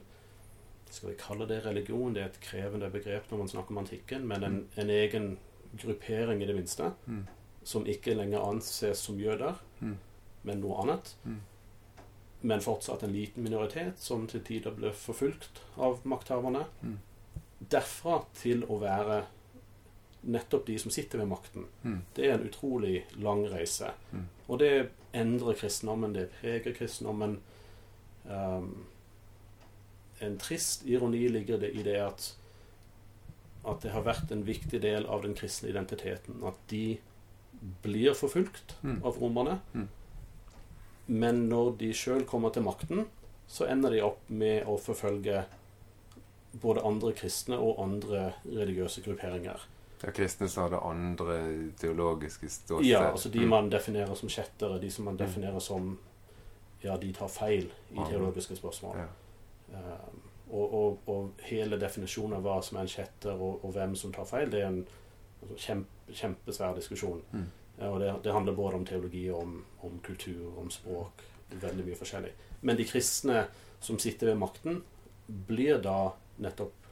[0.89, 2.13] Skal vi kalle det religion?
[2.13, 5.37] Det er et krevende begrep når man snakker om antikken, men en, en egen
[5.77, 7.25] gruppering, i det minste, Mm.
[7.63, 9.97] som ikke lenger anses som jøder, Mm.
[10.43, 11.41] men noe annet Mm.
[12.41, 16.65] men fortsatt en liten minoritet som til tider ble forfulgt av makthaverne.
[16.83, 16.97] Mm.
[17.71, 19.25] Derfra til å være
[20.23, 21.65] nettopp de som sitter ved makten.
[21.83, 22.01] Mm.
[22.15, 23.91] Det er en utrolig lang reise.
[24.13, 24.27] Mm.
[24.49, 27.39] Og det endrer kristendommen, det preger kristendommen.
[28.29, 28.85] Um,
[30.21, 32.33] en trist ironi ligger det i det at
[33.67, 36.37] at det har vært en viktig del av den kristne identiteten.
[36.47, 36.97] At de
[37.83, 39.01] blir forfulgt Mm.
[39.03, 39.59] av romerne.
[39.73, 39.87] Mm.
[41.07, 43.05] Men når de sjøl kommer til makten,
[43.47, 45.43] så ender de opp med å forfølge
[46.61, 49.59] både andre kristne og andre religiøse grupperinger.
[50.03, 51.37] Ja, kristne som hadde andre
[51.79, 52.85] teologiske ståsted.
[52.85, 53.49] Ja, altså De Mm.
[53.49, 55.97] man definerer som kjettere, de som man definerer som
[56.83, 58.95] Ja, de tar feil i teologiske spørsmål.
[58.95, 59.05] Ja.
[59.73, 63.95] Um, og, og, og hele definisjonen av hva som er en kjetter, og, og hvem
[63.99, 64.81] som tar feil, det er en
[65.41, 67.19] altså, kjempe, kjempesvær diskusjon.
[67.33, 67.47] Mm.
[67.89, 71.25] Og det, det handler både om teologi, om, om kultur, om språk.
[71.51, 72.31] Veldig mye forskjellig.
[72.61, 73.43] Men de kristne
[73.83, 74.79] som sitter ved makten,
[75.27, 76.87] blir da nettopp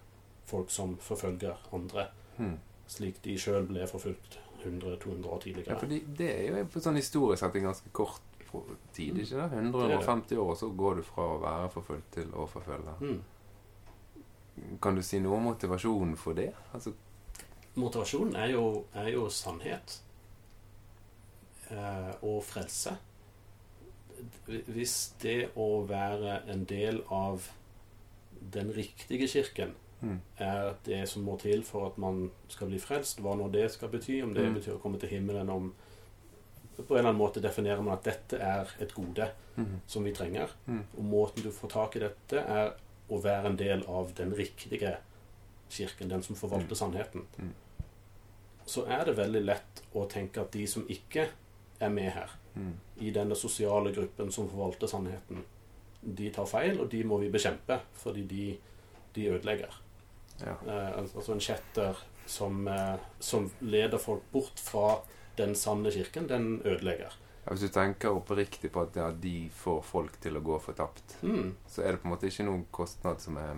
[0.46, 2.58] folk som forfølger andre, Mm.
[2.92, 4.34] slik de sjøl ble forfulgt
[4.66, 6.00] 100-200 år Ja, tidligere.
[6.18, 8.35] det er jo på sånn historisk sett en ganske kort
[8.94, 9.62] tid, ikke det?
[9.62, 12.96] 150 år, så går du fra å være forfulgt til å forfølge.
[13.02, 13.20] Mm.
[14.82, 16.52] Kan du si noe om motivasjonen for det?
[16.74, 16.96] Altså,
[17.76, 19.98] Motivasjonen er jo, er jo sannhet
[21.68, 22.94] eh, og frelse.
[24.48, 27.50] Hvis det å være en del av
[28.54, 30.20] den riktige kirken mm.
[30.38, 33.92] er det som må til for at man skal bli frelst, hva nå det skal
[33.92, 34.56] bety, om det Mm.
[34.60, 35.74] betyr å komme til himmelen, om
[36.84, 39.80] på en eller annen måte definerer man at dette er et gode Mm.
[39.88, 40.50] som vi trenger.
[40.68, 40.82] Mm.
[40.98, 42.74] Og måten du får tak i dette, er
[43.10, 44.98] å være en del av den riktige
[45.70, 47.24] kirken, den som forvalter sannheten.
[47.40, 47.54] Mm.
[48.66, 51.28] Så er det veldig lett å tenke at de som ikke
[51.80, 52.74] er med her, Mm.
[53.00, 55.44] i denne sosiale gruppen som forvalter sannheten,
[56.16, 58.58] de tar feil, og de må vi bekjempe, fordi de,
[59.14, 59.74] de ødelegger.
[60.42, 60.54] Ja.
[60.68, 65.02] Eh, altså en kjetter som, eh, som leder folk bort fra
[65.38, 67.14] den sanne kirken, den ødelegger.
[67.46, 71.18] Ja, Hvis du tenker oppriktig på at ja, de får folk til å gå fortapt,
[71.22, 71.56] Mm.
[71.68, 73.56] så er det på en måte ikke noen kostnad som er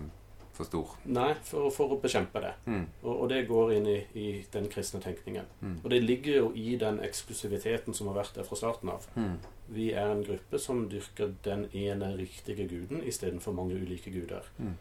[0.52, 0.96] for stor.
[1.06, 2.52] Nei, for, for å bekjempe det.
[2.66, 2.86] Mm.
[3.04, 5.46] Og, og det går inn i, i den kristne tenkningen.
[5.62, 5.76] Mm.
[5.84, 9.06] Og det ligger jo i den eksklusiviteten som har vært der fra starten av.
[9.16, 9.36] Mm.
[9.68, 14.42] Vi er en gruppe som dyrker den ene riktige guden istedenfor mange ulike guder.
[14.58, 14.74] Mm.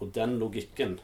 [0.00, 1.00] Og den logikken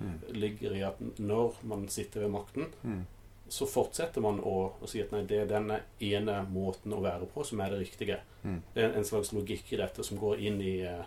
[0.00, 0.20] Mm.
[0.30, 3.00] ligger i at når man sitter ved makten, Mm.
[3.48, 7.26] Så fortsetter man å, å si at nei, det er denne ene måten å være
[7.32, 8.18] på som er det riktige.
[8.44, 8.58] Mm.
[8.74, 11.04] Det er en slags logikk i dette som går inn i, eh,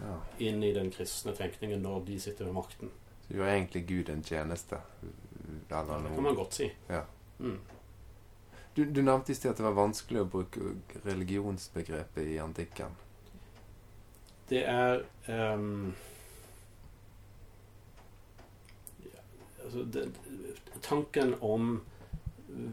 [0.00, 0.14] Ja.
[0.38, 2.90] inn i den kristne tenkningen når de sitter ved makten.
[3.26, 4.78] Så gjør egentlig Gud en tjeneste.
[5.70, 6.70] Ja, Det kan man godt si.
[6.88, 7.04] Ja.
[7.40, 7.58] Mm.
[8.74, 10.60] Du, du nevnte i sted at det var vanskelig å bruke
[11.04, 12.92] religionsbegrepet i antikken.
[14.48, 15.00] Det er
[15.32, 15.94] ehm,
[19.02, 20.06] ja, altså det,
[20.82, 21.80] Tanken om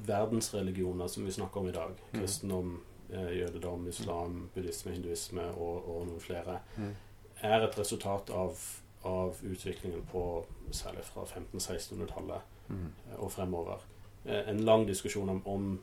[0.07, 2.19] verdensreligioner som vi snakker om i dag, Mm.
[2.21, 2.79] kristendom,
[3.09, 6.95] eh, jødedom, islam, buddhisme, hinduisme og, og noen flere, Mm.
[7.41, 8.57] er et resultat av,
[9.05, 12.85] av utviklingen på særlig fra 1500-1600-tallet Mm.
[13.11, 13.77] eh, og fremover.
[14.25, 15.79] Eh, En lang diskusjon om, om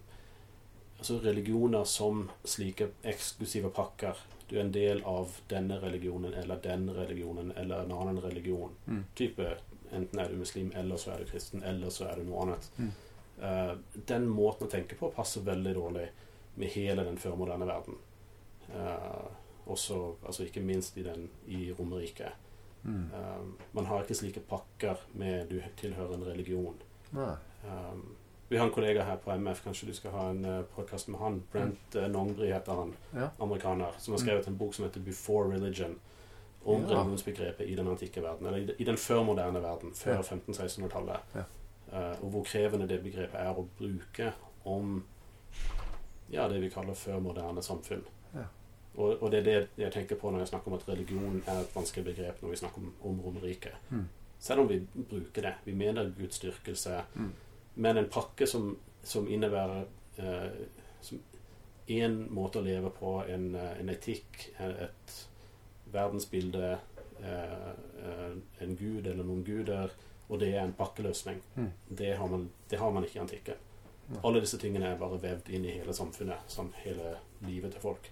[0.98, 4.16] altså religioner som slike eksklusive pakker.
[4.50, 8.70] Du er en del av denne religionen eller den religionen eller en annen religion.
[8.86, 9.04] Mm.
[9.16, 9.56] Type
[9.92, 12.70] Enten er du muslim, eller så er du kristen, eller så er du noe annet.
[12.76, 12.90] Mm.
[13.40, 13.74] Uh,
[14.06, 16.08] den måten å tenke på passer veldig dårlig
[16.60, 17.96] med hele den førmoderne verden.
[18.70, 19.30] Uh,
[19.70, 22.32] også, altså ikke minst i, den, i Romerriket.
[22.82, 23.10] Mm.
[23.12, 26.76] Um, man har ikke slike pakker med du tilhører en religion.
[27.12, 28.16] Um,
[28.48, 31.20] vi har en kollega her på MF, kanskje du skal ha en uh, podkast med
[31.20, 31.42] han.
[31.52, 33.28] Brent uh, Nongbri heter han, Ja.
[33.38, 35.98] amerikaner, som har skrevet en bok som heter 'Before Religion'.
[36.64, 36.88] Om Ja.
[36.88, 40.20] religionsbegrepet i den antikke verden, eller i, den førmoderne verden, før Ja.
[40.20, 41.16] 1500-1600-tallet.
[41.34, 41.44] Ja.
[41.92, 44.32] Uh, og hvor krevende det begrepet er å bruke
[44.64, 45.04] om
[46.30, 48.04] ja, det vi kaller førmoderne samfunn.
[48.34, 48.44] Ja.
[48.94, 51.60] Og, og det er det jeg tenker på når jeg snakker om at religion er
[51.60, 53.72] et vanskelig begrep når vi snakker om, om Romerriket.
[53.90, 54.04] Mm.
[54.38, 54.78] Selv om vi
[55.10, 55.54] bruker det.
[55.64, 57.02] Vi mener gudsdyrkelse.
[57.14, 57.32] Mm.
[57.74, 59.84] Men en pakke som, som innebærer
[61.00, 61.20] som
[61.90, 65.14] én måte å leve på, en, eh, en etikk, et
[65.92, 66.78] verdensbilde,
[67.22, 67.68] eh,
[68.04, 69.92] eh, en gud eller noen guder,
[70.28, 71.42] og det er en pakkeløsning.
[71.56, 71.72] Mm.
[71.88, 73.66] Det, har man, det har man ikke i antikken.
[74.10, 74.20] Ja.
[74.24, 78.10] Alle disse tingene er bare vevd inn i hele samfunnet, som hele livet til folk.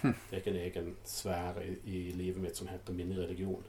[0.00, 0.14] Hm.
[0.14, 3.64] Det er ikke en egen sfære i, i livet mitt som heter min religion.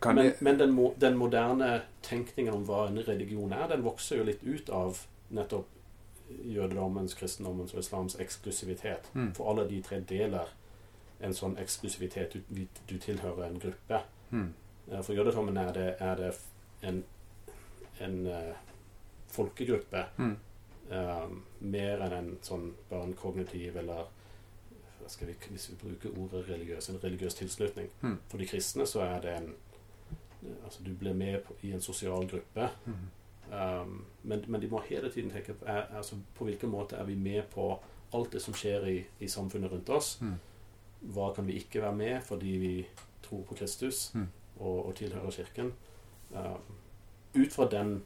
[0.00, 4.16] Kan men men den, mo den moderne tenkningen om hva en religion er, den vokser
[4.16, 5.68] jo litt ut av nettopp
[6.44, 9.10] jødedommens, kristendommens og islams eksklusivitet.
[9.14, 9.34] Mm.
[9.34, 10.46] For alle de tre deler
[11.20, 12.36] en sånn eksklusivitet.
[12.48, 14.02] Du, du tilhører en gruppe.
[14.30, 14.52] mm.
[14.90, 16.30] Eh, For jødedommen er det, er det
[16.82, 17.04] en,
[18.00, 18.54] en uh,
[19.28, 20.36] folkegruppe Mm.
[20.90, 21.28] eh,
[21.60, 24.06] mer enn en sånn bare en kognitiv eller
[25.20, 27.88] vi, hvis vi bruker ordet religiøs, en religiøs tilslutning.
[28.02, 28.18] Mm.
[28.28, 29.54] For de kristne så er det en
[30.64, 32.68] Altså du blir med på, i en sosial gruppe.
[32.86, 32.94] Mm.
[33.50, 37.04] Um, men, men de må hele tiden tenke på er, altså, på hvilken måte er
[37.08, 37.64] vi med på
[38.14, 40.12] alt det som skjer i, i samfunnet rundt oss.
[40.22, 40.36] Mm.
[41.14, 42.74] Hva kan vi ikke være med fordi vi
[43.22, 44.28] tror på Kristus Mm.
[44.60, 45.72] og, og tilhører Kirken?
[46.30, 46.76] Um,
[47.34, 48.02] ut fra den,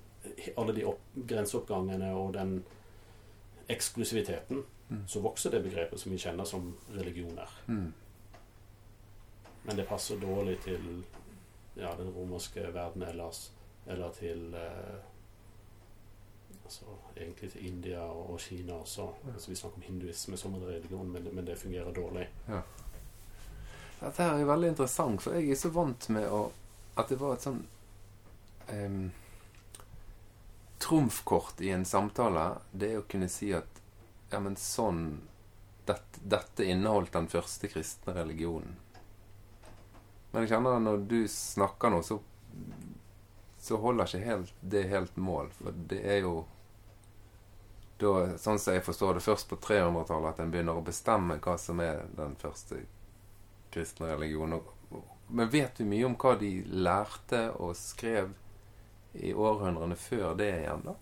[0.57, 2.63] alle de opp, grenseoppgangene og den
[3.69, 5.07] eksklusiviteten, Mm.
[5.09, 7.49] så vokser det begrepet som vi kjenner som religioner.
[7.67, 7.93] Mm.
[9.65, 11.05] Men det passer dårlig til
[11.77, 13.51] ja, den romerske verden ellers,
[13.87, 14.99] eller til eh,
[16.65, 16.85] altså,
[17.17, 19.09] Egentlig til India og, Kina også.
[19.33, 22.29] Altså, vi snakker om hinduisme som en religion, men, men det fungerer dårlig.
[22.49, 22.63] Ja.
[24.01, 26.49] Dette her er veldig interessant, for jeg er så vant med å,
[26.99, 27.63] at det var et sånn
[28.69, 29.05] um,
[30.83, 33.81] Trumfkort i en samtale, det er å kunne si at
[34.33, 35.05] ja, men sånn
[35.87, 38.75] dette, dette inneholdt den første kristne religionen.
[40.33, 42.19] Men jeg kjenner at når du snakker nå, så,
[43.65, 45.49] så holder ikke helt, det helt mål.
[45.57, 46.35] For det er jo
[47.97, 51.55] da, sånn som jeg forstår det, først på 300-tallet at en begynner å bestemme hva
[51.61, 52.83] som er den første
[53.73, 54.61] kristne religionen.
[55.33, 58.35] Men vet du mye om hva de lærte og skrev
[59.15, 60.99] i århundrene før det igjen, da?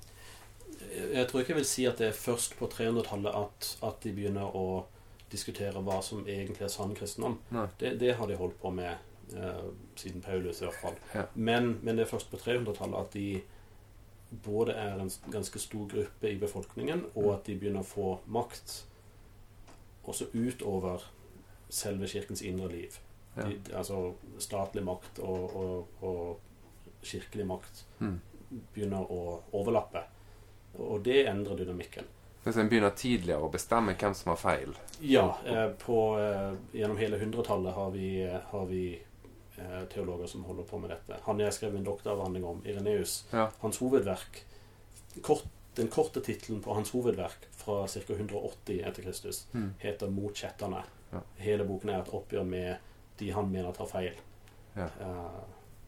[0.92, 4.12] Jeg tror ikke jeg vil si at det er først på 300-tallet at, at de
[4.14, 4.84] begynner å
[5.32, 7.40] diskutere hva som egentlig er sann kristendom.
[7.80, 9.10] Det, det har de holdt på med
[9.96, 10.94] siden Paulus, i hvert fall.
[11.14, 11.24] Ja.
[11.34, 13.42] Men, men det er først på 300-tallet at de
[14.44, 17.34] både er en ganske stor gruppe i befolkningen, og Mm.
[17.34, 18.84] at de begynner å få makt
[20.04, 21.04] også utover
[21.72, 22.96] selve kirkens indre liv.
[23.36, 23.42] Ja.
[23.48, 26.40] De, altså statlig makt og, og, og
[27.02, 28.20] kirkelig makt Mm.
[28.74, 30.02] begynner å overlappe.
[30.78, 32.04] Og det endrer dynamikken.
[32.44, 34.72] Hvis en begynner tidligere å bestemme hvem som har feil.
[35.00, 39.00] Ja, eh, på, eh, gjennom hele hundretallet har vi, eh, har vi eh,
[39.90, 41.16] teologer som holder på med dette.
[41.26, 43.24] Han jeg skrev en doktoravhandling om, Ireneus.
[43.32, 43.48] Ja.
[43.60, 44.44] Hans hovedverk
[45.22, 45.44] kort,
[45.76, 48.00] Den korte tittelen på hans hovedverk fra ca.
[48.12, 49.74] 180 etter Kristus Mm.
[49.78, 50.82] heter 'Mot kjetterne'.
[51.12, 51.18] Ja.
[51.36, 52.76] Hele boken er et oppgjør med
[53.18, 54.12] de han mener tar feil
[54.76, 54.84] Ja.
[55.00, 55.40] uh,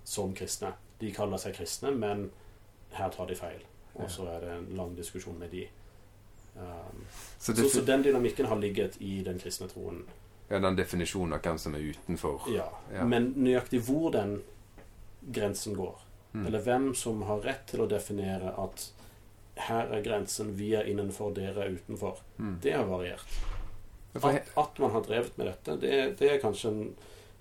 [0.05, 0.73] som kristne.
[1.01, 2.31] De kaller seg kristne, men
[2.93, 3.61] her tar de feil.
[3.95, 5.69] Og så er det en lang diskusjon med de.
[6.57, 7.05] Um,
[7.39, 10.05] Så, så, så den dynamikken har ligget i den kristne troen.
[10.51, 12.49] Ja, den definisjonen av hvem som er utenfor.
[12.53, 12.69] Ja.
[12.93, 13.05] Ja.
[13.05, 14.43] Men nøyaktig hvor den
[15.33, 16.01] grensen går,
[16.35, 16.47] Mm.
[16.47, 18.91] eller hvem som har rett til å definere at
[19.57, 22.59] her er grensen, vi er innenfor, dere er utenfor, Mm.
[22.61, 23.25] det har variert.
[24.15, 26.95] At, at man har drevet med dette, det, det er kanskje en,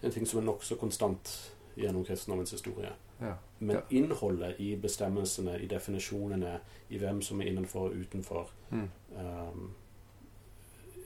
[0.04, 2.90] en ting som er nokså konstant gjennom kristendommens historie.
[3.22, 3.34] Ja.
[3.60, 3.82] Men Ja.
[3.90, 8.90] innholdet i bestemmelsene, i definisjonene, i hvem som er innenfor og utenfor, Mm.
[9.18, 9.74] um,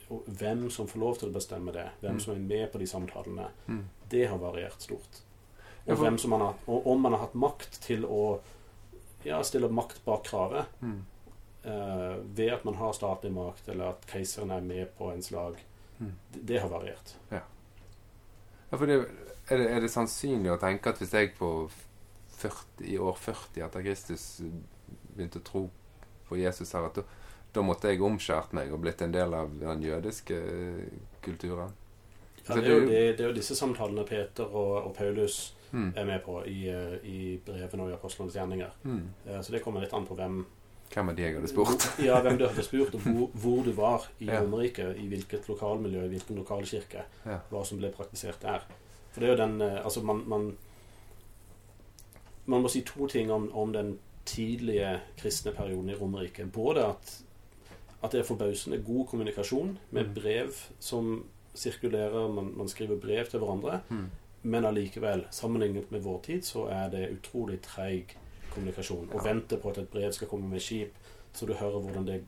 [0.10, 2.20] hvem som får lov til å bestemme det, hvem Mm.
[2.22, 3.86] som er med på de samtalene, Mm.
[4.10, 5.22] det har variert stort.
[5.86, 8.40] Ja, Og, hvem som man har, og om man har hatt makt til å
[9.26, 11.04] ja, stille makt bak kravet, Mm.
[11.66, 15.56] uh, ved at man har statlig makt, eller at keiseren er med på en slag,
[16.00, 16.14] Mm.
[16.34, 17.16] det, det har variert.
[17.32, 17.42] Ja,
[18.78, 19.08] for det,
[19.50, 21.70] er, det, er det sannsynlig å tenke at hvis jeg på
[22.38, 24.42] 40, i år 40 etter Kristus
[25.16, 25.70] begynte å tro
[26.30, 27.02] på Jesus her, at da,
[27.58, 31.74] da måtte jeg omskjært meg og blitt en del av den jødiske eh, kulturen?
[32.48, 35.54] Ja, det, er jo, det- det, det er jo disse samtalene Peter og, og Paulus
[35.72, 35.90] Mm.
[36.00, 38.70] er med på i, eh, i brevene og i apostlenes gjerninger.
[38.88, 39.02] Mm.
[39.44, 40.38] Så det kommer litt an på hvem
[40.94, 41.88] Hvem er de jeg hadde spurt?
[42.06, 44.38] Ja, hvem du hadde spurt, og hvor, hvor du var i Ja.
[44.46, 44.96] Romerriket.
[44.96, 47.04] I hvilket lokalmiljø, i hvilken lokalkirke.
[47.26, 47.42] Ja.
[47.52, 48.64] Hva som ble praktisert der.
[49.12, 50.48] For det er jo den Altså, man Man,
[52.46, 56.52] man må si to ting om, om den tidlige kristne perioden i Romerriket.
[56.56, 57.12] Både at,
[58.04, 60.14] at det er forbausende god kommunikasjon med Mm.
[60.14, 63.80] brev som sirkulerer, man, man skriver brev til hverandre.
[63.90, 64.10] Mm.
[64.44, 68.16] Men allikevel, sammenlignet med vår tid, så er det utrolig treig
[68.54, 69.10] kommunikasjon.
[69.10, 69.34] Å Ja.
[69.34, 70.94] vente på at et brev skal komme med skip,
[71.34, 72.24] så du hører hvordan, det,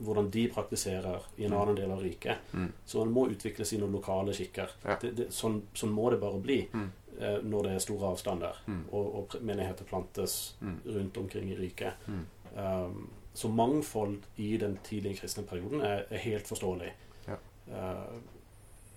[0.00, 2.36] hvordan de praktiserer i en annen del av riket.
[2.52, 2.72] Mm.
[2.86, 4.68] Så man må utvikle sine lokale skikker.
[4.84, 4.96] Ja.
[5.00, 6.90] Det, det, sånn, sånn må det bare bli Mm.
[7.20, 8.84] eh, når det er store avstander, Mm.
[8.92, 10.80] og, og menigheter plantes Mm.
[10.86, 11.92] rundt omkring i riket.
[12.08, 12.26] Mm.
[12.58, 16.92] Um, så mangfold i den tidlige kristne perioden er, er helt forståelig.
[17.28, 17.38] Ja.
[17.68, 18.20] Uh,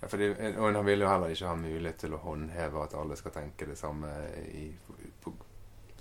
[0.00, 3.16] Ja, fordi, og han vil jo heller ikke ha mulighet til å håndheve at alle
[3.16, 4.10] skal tenke det samme
[4.52, 4.68] i
[5.24, 5.32] på,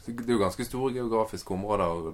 [0.06, 2.12] Det er jo ganske store geografiske områder.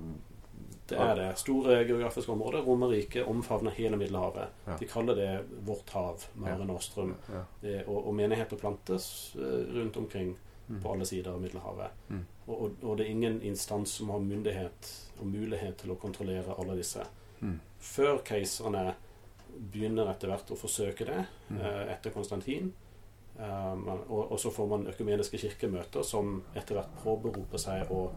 [0.89, 1.25] Det er det.
[1.39, 2.61] Store geografiske områder.
[2.63, 4.53] Romerriket omfavner hele Middelhavet.
[4.67, 4.77] Ja.
[4.79, 5.31] De kaller det
[5.67, 7.15] vårt hav, Mare Nostrum.
[7.27, 7.43] Ja.
[7.61, 10.37] Det, og, og menigheter plantes eh, rundt omkring.
[10.83, 11.91] På alle sider av Middelhavet.
[12.09, 12.25] Mm.
[12.47, 16.55] Og, og, og det er ingen instans som har myndighet og mulighet til å kontrollere
[16.57, 17.03] alle disse.
[17.41, 17.59] Mm.
[17.79, 18.93] Før keiserne
[19.71, 21.57] begynner etter hvert å forsøke det, Mm.
[21.59, 22.73] eh, etter Konstantin.
[23.41, 28.11] Um, og, og så får man økumeniske kirkemøter som etter hvert påberoper seg å,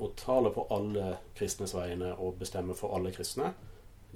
[0.00, 3.52] å tale på alle kristnes vegne og bestemme for alle kristne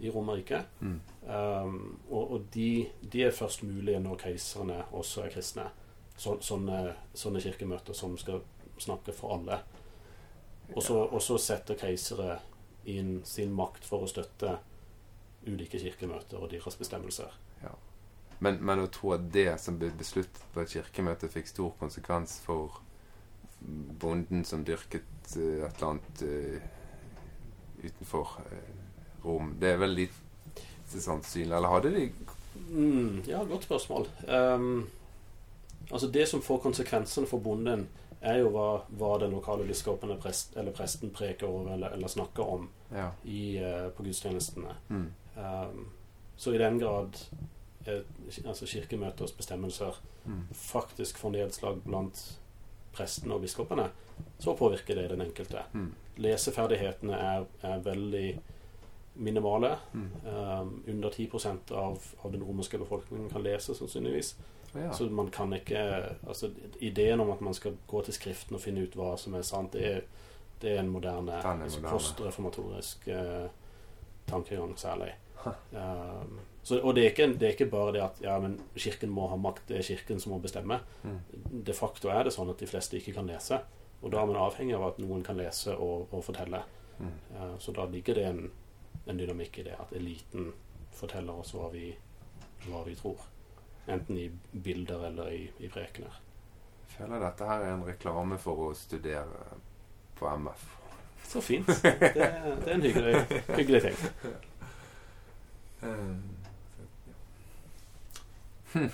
[0.00, 0.66] i Romerriket.
[0.80, 1.00] Mm.
[1.28, 1.76] Um,
[2.10, 5.68] og og de, de er først mulige når keiserne også er kristne.
[6.20, 6.82] Så, sånne,
[7.16, 8.42] sånne kirkemøter som skal
[8.80, 9.62] snakke for alle.
[10.74, 12.38] Og så, setter keisere
[12.90, 14.58] inn sin makt for å støtte
[15.46, 17.32] ulike kirkemøter og deres bestemmelser.
[18.40, 22.38] Men, men å tro at det som ble besluttet på et kirkemøte, fikk stor konsekvens
[22.40, 22.78] for
[24.00, 26.70] bonden som dyrket uh, et eller annet uh,
[27.84, 28.70] utenfor uh,
[29.20, 31.52] Rom, det er vel lite sannsynlig.
[31.52, 32.06] Eller hadde de
[32.50, 34.08] Mm, ja, godt spørsmål.
[34.26, 34.88] Um,
[35.92, 37.88] altså Det som får konsekvensene for bonden,
[38.20, 42.08] er jo hva, hva den lokale biskopen eller, prest, eller presten preker over eller, eller
[42.08, 43.10] snakker om Ja.
[43.24, 44.74] i, uh, på gudstjenestene.
[44.88, 45.06] Mm.
[45.36, 45.88] Um,
[46.36, 47.16] så i den grad
[47.86, 48.02] eh,
[48.46, 49.94] altså kirkemøters bestemmelser
[50.26, 50.46] Mm.
[50.52, 52.38] faktisk får nedslag blant
[52.92, 53.86] prestene og biskopene,
[54.38, 55.62] så påvirker det den enkelte.
[55.72, 55.94] Mm.
[56.16, 58.40] Leseferdighetene er, er veldig
[59.14, 59.76] minimale.
[59.92, 60.10] Mm.
[60.26, 61.30] Um, under 10
[61.72, 64.36] av, av den romerske befolkningen kan lese, sannsynligvis.
[64.74, 64.92] Ja.
[64.92, 65.80] Så man kan ikke
[66.28, 69.42] altså Ideen om at man skal gå til Skriften og finne ut hva som er
[69.46, 70.04] sant, det er,
[70.62, 71.64] det er en moderne, moderne.
[71.64, 73.48] er altså postreformatorisk eh,
[74.30, 75.14] tankegang, særlig.
[75.72, 79.08] Um, så, og det er, ikke, det er ikke bare det at ja, men Kirken
[79.10, 80.76] må ha makt, det er Kirken som må bestemme.
[81.02, 81.62] Mm.
[81.66, 83.56] De facto er det sånn at de fleste ikke kan lese.
[84.02, 86.60] Og da er man avhengig av at noen kan lese og, og fortelle.
[86.98, 87.14] Mm.
[87.32, 88.42] Uh, så da ligger det en,
[89.06, 90.52] en dynamikk i det at eliten
[90.92, 91.88] forteller oss hva vi,
[92.68, 93.24] hva vi tror.
[93.86, 96.20] Enten i bilder eller i, i prekener.
[96.88, 99.46] Jeg føler dette her er en reklame for å studere
[100.18, 100.66] på MF.
[101.30, 101.66] Så fint.
[101.82, 104.00] Det, det er en hyggelig, hyggelig ting.
[105.82, 106.08] Eh, ja.
[108.72, 108.90] Hm.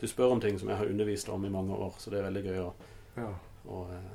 [0.00, 2.26] Du spør om ting som jeg har undervist om i mange år, så det er
[2.28, 2.70] veldig gøy å,
[3.16, 3.30] Ja.
[3.72, 4.10] å eh,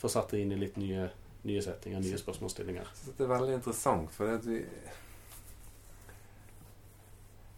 [0.00, 1.10] få satt det inn i litt nye,
[1.48, 2.90] nye settinger, nye spørsmålsstillinger.
[3.06, 4.64] Jeg det er veldig interessant, for vi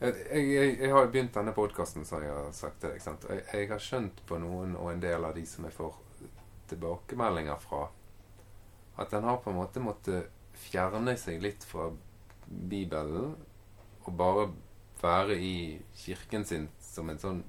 [0.02, 3.04] jeg, jeg, jeg har begynt denne podkasten, som jeg har sagt til deg.
[3.30, 5.98] Jeg, jeg har skjønt på noen og en del av de som jeg får
[6.72, 7.84] tilbakemeldinger fra,
[8.98, 11.88] at den har på en måte måttet fjerne seg litt fra
[12.46, 13.36] Bibelen
[14.02, 14.48] og bare
[15.02, 15.54] være i
[15.96, 17.40] kirken sin som en sånn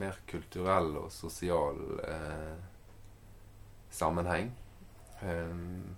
[0.00, 2.58] mer kulturell og sosial eh,
[3.90, 4.50] sammenheng.
[5.22, 5.96] Um,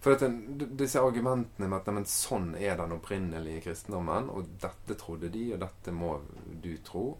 [0.00, 5.32] For den, disse argumentene med at men sånn er den opprinnelige kristendommen, og dette trodde
[5.34, 6.12] de, og dette må
[6.62, 7.16] du tro,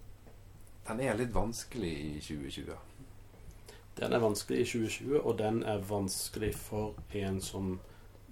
[0.87, 2.77] den er litt vanskelig i 2020.
[3.97, 7.79] Den er vanskelig i 2020, og den er vanskelig for en som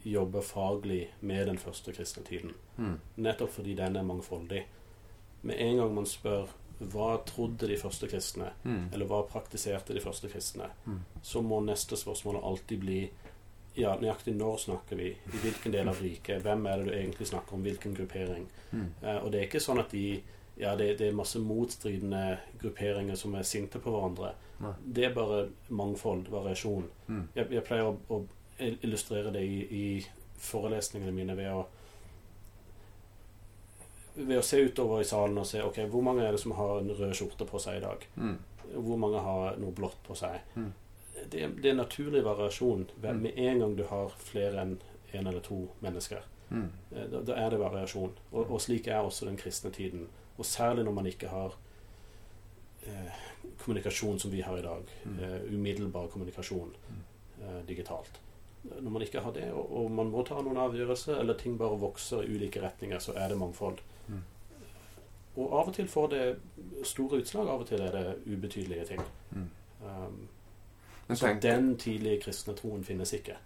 [0.05, 2.53] jobber faglig med den første kristne tiden.
[2.77, 2.99] Mm.
[3.17, 4.67] Nettopp fordi den er mangfoldig.
[5.43, 8.89] Med en gang man spør hva trodde de første kristne, Mm.
[8.93, 11.01] eller hva praktiserte de første kristne, Mm.
[11.23, 13.11] så må neste spørsmål alltid bli
[13.77, 15.09] ja, nøyaktig når snakker vi?
[15.11, 16.43] I hvilken del av riket?
[16.43, 17.63] Hvem er det du egentlig snakker om?
[17.63, 18.47] Hvilken gruppering?
[18.73, 18.91] Mm.
[19.03, 20.23] Eh, og det er ikke sånn at de
[20.57, 24.35] ja, det, det er masse motstridende grupperinger som er sinte på hverandre.
[24.61, 24.73] Nei.
[24.87, 26.85] Det er bare mangfold, variasjon.
[27.09, 27.29] Mm.
[27.35, 28.25] Jeg, jeg pleier å, å
[28.61, 30.07] illustrere det i, i
[30.39, 31.65] forelesningene mine ved å
[34.15, 36.79] ved å se utover i salen og se ok, hvor mange er det som har
[36.81, 38.05] en rød skjorte på seg i dag.
[38.17, 38.37] Mm.
[38.75, 40.41] Hvor mange har noe blått på seg.
[40.55, 40.73] Mm.
[41.31, 43.21] Det, det er naturlig variasjon Mm.
[43.23, 44.77] med en gang du har flere enn
[45.13, 46.23] én en eller to mennesker.
[46.51, 46.71] Mm.
[46.95, 48.13] Eh, Da, da er det variasjon.
[48.33, 50.09] Og, og slik er også den kristne tiden.
[50.39, 51.55] Og særlig når man ikke har
[52.87, 53.13] eh,
[53.65, 54.83] kommunikasjon som vi har i dag.
[55.05, 55.19] Mm.
[55.25, 56.75] Eh, umiddelbar kommunikasjon
[57.43, 58.21] eh, digitalt.
[58.81, 61.77] Når man ikke har det, og, og man må ta noen avgjørelser, eller ting bare
[61.79, 63.83] vokser i ulike retninger, så er det mangfold.
[65.35, 66.25] Og av og til får det
[66.87, 69.01] store utslag, av og til er det ubetydelige ting.
[69.31, 69.49] Mm.
[69.85, 70.29] Um,
[71.15, 73.37] så den tidlige kristne troen finnes ikke.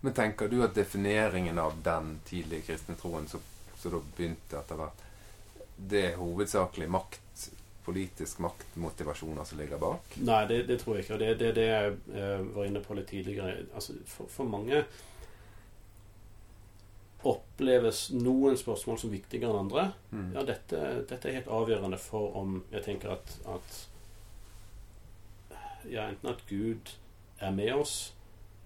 [0.00, 3.40] men tenker du at defineringen av den tidlige kristne troen som
[3.84, 5.02] som da begynte etter hvert,
[5.76, 7.48] det er hovedsakelig makt,
[7.84, 10.14] politisk maktmotivasjoner som ligger bak?
[10.24, 11.16] Nei, det, det tror jeg ikke.
[11.16, 13.66] Og det er det, det jeg eh, var inne på litt tidligere.
[13.74, 14.84] Altså, for, for mange
[17.24, 19.84] oppleves noen spørsmål som viktigere enn andre.
[20.12, 20.30] Mm.
[20.36, 23.80] Ja, dette, dette er helt avgjørende for om jeg tenker at, at
[25.90, 26.94] ja, enten at Gud
[27.40, 28.12] er med oss,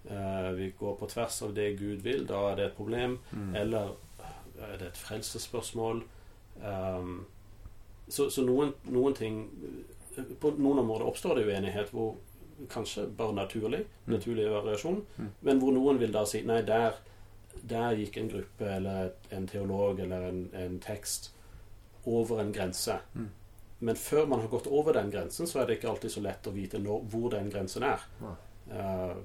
[0.09, 3.17] eh, vi går på tvers av det Gud vil, da er det et problem.
[3.31, 3.55] Mm.
[3.55, 3.91] Eller
[4.59, 6.03] er det et frelsesspørsmål?
[6.63, 7.25] Um,
[8.11, 9.45] så så noen, noen ting
[10.41, 12.17] På noen områder oppstår det uenighet hvor
[12.73, 14.13] kanskje bare naturlig, Mm.
[14.17, 15.29] naturlig variasjon, Mm.
[15.41, 16.97] men hvor noen vil da si nei, der,
[17.69, 21.31] der gikk en gruppe eller en teolog eller en, en tekst
[22.05, 22.99] over en grense.
[23.13, 23.29] Mm.
[23.79, 26.47] Men før man har gått over den grensen, så er det ikke alltid så lett
[26.47, 28.03] å vite når, hvor den grensen er.
[28.21, 28.33] Ja.
[28.69, 29.15] Uh,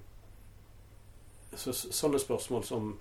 [1.55, 2.95] så, så- sånne spørsmål som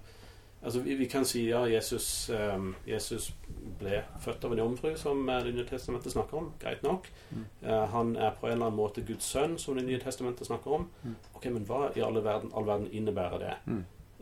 [0.63, 3.33] Altså, vi, vi kan si ja, Jesus, um, Jesus
[3.81, 6.45] ble født av en jomfru, som eh, Det nye testamentet snakker om.
[6.61, 7.09] Greit nok.
[7.33, 7.41] Mm.
[7.65, 10.71] Uh, han er på en eller annen måte Guds sønn, som Det nye testamentet snakker
[10.77, 10.85] om.
[11.03, 11.17] Mm.
[11.35, 13.57] Ok, Men hva i all verden, all verden innebærer det?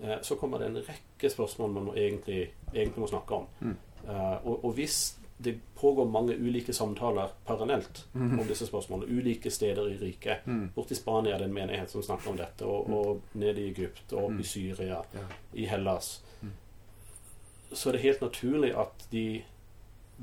[0.04, 3.48] Eh, så kommer det en rekke spørsmål man egentlig, egentlig må snakke om.
[3.62, 3.76] Mm.
[4.10, 8.40] Eh, og, og hvis det pågår mange ulike samtaler parallelt Mm.
[8.40, 10.70] om disse spørsmålene, ulike steder i riket Mm.
[10.76, 12.94] Borte i Spania er det en menighet som snakker om dette, og, Mm.
[12.94, 14.40] og nede i Egypt, og oppe Mm.
[14.40, 15.20] i Syria, Ja.
[15.54, 16.22] i Hellas.
[16.42, 16.52] Mm.
[17.74, 19.42] Så er det helt naturlig at de,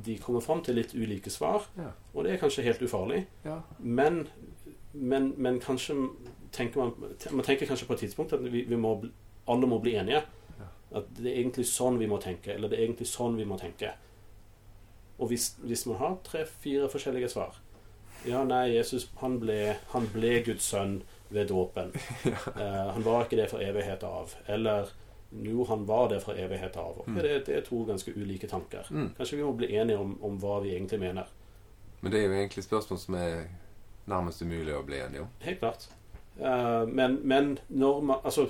[0.07, 1.91] de kommer fram til litt ulike svar, Ja.
[2.15, 3.27] og det er kanskje helt ufarlig.
[3.45, 3.61] ja.
[3.79, 4.29] Men,
[4.93, 6.09] men, men kanskje
[6.53, 6.93] tenker man
[7.33, 9.05] Man tenker kanskje på et tidspunkt at vi, vi må,
[9.49, 10.23] alle må bli enige.
[10.89, 13.59] At det er egentlig sånn vi må tenke, eller det er egentlig sånn vi må
[13.61, 13.93] tenke.
[15.19, 17.57] Og hvis, hvis man har tre-fire forskjellige svar
[18.27, 21.93] Ja, nei, Jesus han ble, han ble Guds sønn ved dåpen.
[22.25, 22.63] Uh,
[22.95, 24.33] han var ikke det fra evighet av.
[24.47, 24.89] Eller
[25.31, 27.03] jo, han var det fra evighet av.
[27.07, 27.19] Mm.
[27.23, 28.89] det, det er to ganske ulike tanker.
[28.91, 29.13] Mm.
[29.19, 31.29] Kanskje vi må bli enige om, om hva vi egentlig mener.
[32.01, 33.37] Men det er jo egentlig spørsmål som er
[34.09, 35.31] nærmest umulig å bli enige om.
[35.45, 35.89] Helt klart.
[36.41, 38.49] Uh, men, men når man Altså,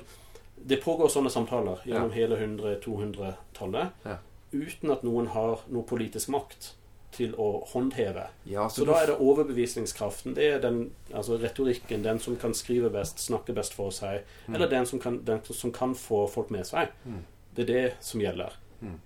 [0.66, 4.16] det pågår sånne samtaler gjennom hele 100-200-tallet Ja.
[4.52, 6.74] uten at noen har noe politisk makt
[7.12, 8.26] til å håndheve.
[8.46, 10.34] Ja, Så da er det overbevisningskraften.
[10.34, 14.54] Det er den, altså retorikken, den som kan skrive best, snakke best for seg, Mm.
[14.54, 16.88] eller den som, kan, den som kan få folk med seg.
[17.06, 17.24] Mm.
[17.56, 18.52] Det er det som gjelder.
[18.82, 19.00] Mm.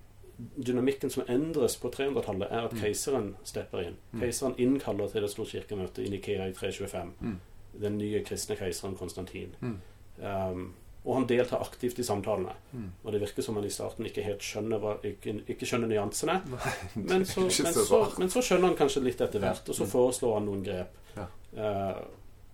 [0.65, 2.81] Dynamikken som endres på 300-tallet, er at Mm.
[2.81, 3.97] keiseren stepper inn.
[4.13, 4.21] Mm.
[4.21, 7.41] Keiseren innkaller til det store kirkemøtet i Nikea i 325 Mm.
[7.81, 9.55] den nye kristne keiseren Konstantin.
[9.61, 9.81] Mm.
[10.23, 10.75] Um,
[11.05, 12.53] og han deltar aktivt i samtalene.
[12.73, 12.89] Mm.
[13.05, 16.37] Og det virker som han i starten ikke helt skjønner, ikke, ikke skjønner nyansene.
[16.47, 19.83] Nei, Men så, men, så, men så skjønner han kanskje litt etter hvert, og så
[19.85, 19.91] Mm.
[19.91, 20.95] foreslår han noen grep.
[21.17, 21.27] Ja.
[21.57, 22.05] Uh,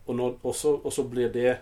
[0.07, 1.59] og, når, og, så, og så blir det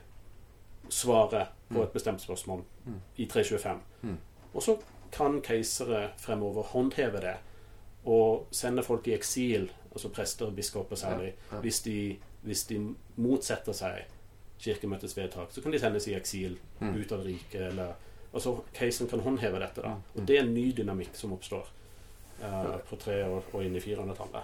[0.88, 3.00] svaret på et bestemt spørsmål Mm.
[3.16, 3.80] i 325.
[4.02, 4.16] Mm.
[4.54, 4.76] Og så
[5.12, 7.36] kan keisere fremover håndheve det
[8.06, 11.60] og sende folk i eksil, altså prester og biskoper særlig, Ja, ja.
[11.60, 14.04] Hvis, de, hvis de motsetter seg
[14.58, 16.96] kirkemøtets vedtak, så kan de sendes i eksil Mm.
[17.00, 17.60] ut av riket.
[17.70, 17.92] Eller,
[18.32, 19.82] altså Keiseren kan håndheve dette.
[19.82, 20.02] da Mm.
[20.16, 21.66] Og det er en ny dynamikk som oppstår
[22.42, 24.42] eh, på tre og, og inn i 400-tallet.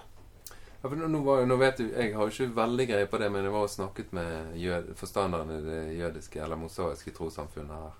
[0.83, 3.31] Ja, for nå, var, nå vet du, Jeg har jo ikke veldig greie på det,
[3.31, 7.91] men jeg var og snakket med jød, forstanderen i det jødiske eller mosaiske trossamfunnet her.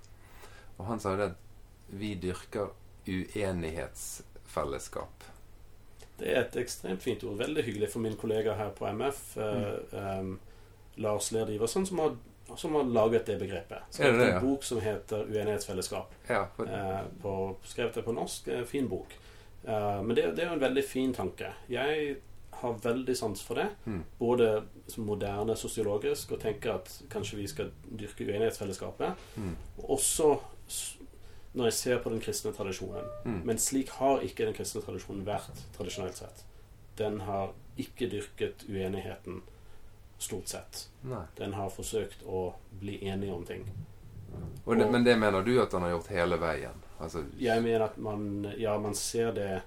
[0.80, 1.36] Og han sa jo det at
[1.90, 2.68] vi dyrker
[3.08, 5.24] uenighetsfellesskap.
[6.20, 7.38] Det er et ekstremt fint ord.
[7.40, 10.40] Veldig hyggelig for min kollega her på MF, eh, em,
[10.96, 12.16] Lars Ler Iversen, som har,
[12.58, 13.84] som har laget det begrepet.
[13.90, 16.14] Skrevet det det, en bok som heter 'Uenighetsfellesskap'.
[16.30, 18.48] Ja, for, Eh, på, skrevet det på norsk.
[18.48, 19.18] eh, Fin bok.
[19.68, 21.54] Eh, men det, det er jo en veldig fin tanke.
[21.70, 22.16] Jeg
[22.52, 23.68] har veldig sans for det.
[23.86, 24.04] Mm.
[24.20, 29.14] Både som moderne sosiologisk og tenker at kanskje vi skal dyrke uenighetsfellesskapet.
[29.36, 29.56] mm,
[29.90, 30.40] også
[31.54, 33.06] når jeg ser på den kristne tradisjonen.
[33.26, 36.44] mm, Men slik har ikke den kristne tradisjonen vært tradisjonelt sett.
[36.98, 39.42] Den har ikke dyrket uenigheten
[40.24, 40.86] stort sett.
[41.04, 41.24] nei.
[41.38, 43.66] Den har forsøkt å bli enig om ting.
[44.66, 46.80] Og det, men det mener du at han har gjort hele veien?
[47.04, 49.62] Altså, Jeg mener at man Ja, man ser det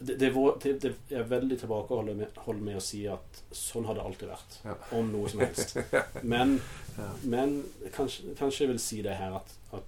[0.00, 3.94] Det, det, er det, det er veldig tilbakeholden med, med å si at sånn har
[3.98, 4.58] det alltid vært.
[4.64, 4.74] Ja.
[4.94, 5.76] Om noe som helst.
[6.22, 6.60] Men,
[6.98, 7.08] Ja.
[7.22, 9.84] men kanskje, kanskje jeg vil si det her at, at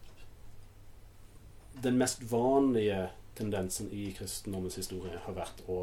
[1.82, 3.08] den mest vanlige
[3.38, 5.78] tendensen i kristendommens historie har vært å,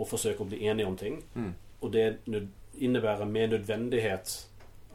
[0.00, 1.22] å forsøke å bli enige om ting.
[1.34, 2.48] mm, Og det nød-
[2.78, 4.46] innebærer med nødvendighet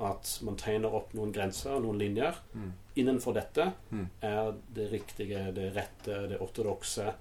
[0.02, 2.36] at man tegner opp noen grenser, noen linjer.
[2.54, 7.14] mm, Innenfor dette mm, er det riktige, det rette, det ortodokse.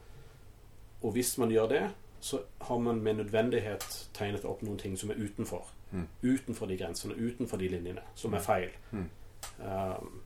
[1.03, 1.83] Og hvis man gjør det,
[2.21, 5.67] så har man med nødvendighet tegnet opp noen ting som er utenfor.
[5.93, 6.07] Mm.
[6.23, 8.71] Utenfor de grensene, utenfor de linjene, som er feil.
[8.91, 9.09] Mm.
[9.59, 10.23] Um,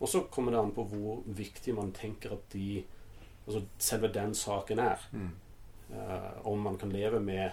[0.00, 2.84] og så kommer det an på hvor viktig man tenker at de
[3.48, 5.08] Altså selve den saken er.
[5.12, 5.30] mm,
[5.88, 7.50] Uh, om man kan leve med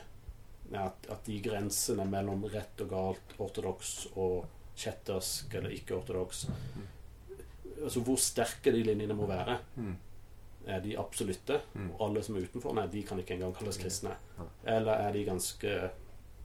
[0.74, 4.46] at, at de grensene mellom rett og galt, ortodoks og
[4.76, 6.46] kjettersk eller ikke-ortodoks
[7.84, 9.58] Altså hvor sterke de linjene må være.
[9.76, 9.96] mm,
[10.68, 11.60] Er de absolutte?
[11.74, 11.90] mm.
[11.92, 12.74] Og alle som er utenfor?
[12.74, 14.16] Nei, de kan ikke engang kalles kristne.
[14.66, 15.74] Eller er de ganske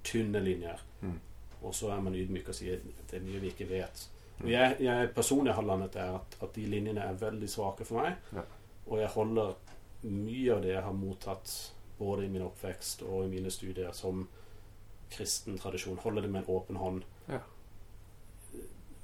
[0.05, 0.83] tynne linjer?
[1.01, 1.19] Mm.
[1.63, 4.03] Og så er man ydmyk og sier det er mye vi ikke vet.
[4.43, 8.03] Og jeg, jeg personlig har landet der at, at de linjene er veldig svake for
[8.03, 8.17] meg.
[8.35, 8.45] Ja.
[8.91, 9.55] Og jeg holder
[10.03, 11.55] mye av det jeg har mottatt
[12.01, 14.25] både i min oppvekst og i mine studier som
[15.13, 16.01] kristen tradisjon.
[16.01, 17.05] Holder det med en åpen hånd.
[17.29, 17.43] Ja.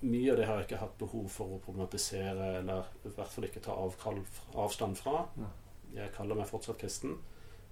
[0.07, 3.49] Mye av det har jeg ikke hatt behov for å problematisere, eller i hvert fall
[3.49, 4.21] ikke ta avkall,
[4.55, 5.25] avstand fra.
[5.41, 5.53] Ja.
[5.97, 7.17] Jeg kaller meg fortsatt kristen,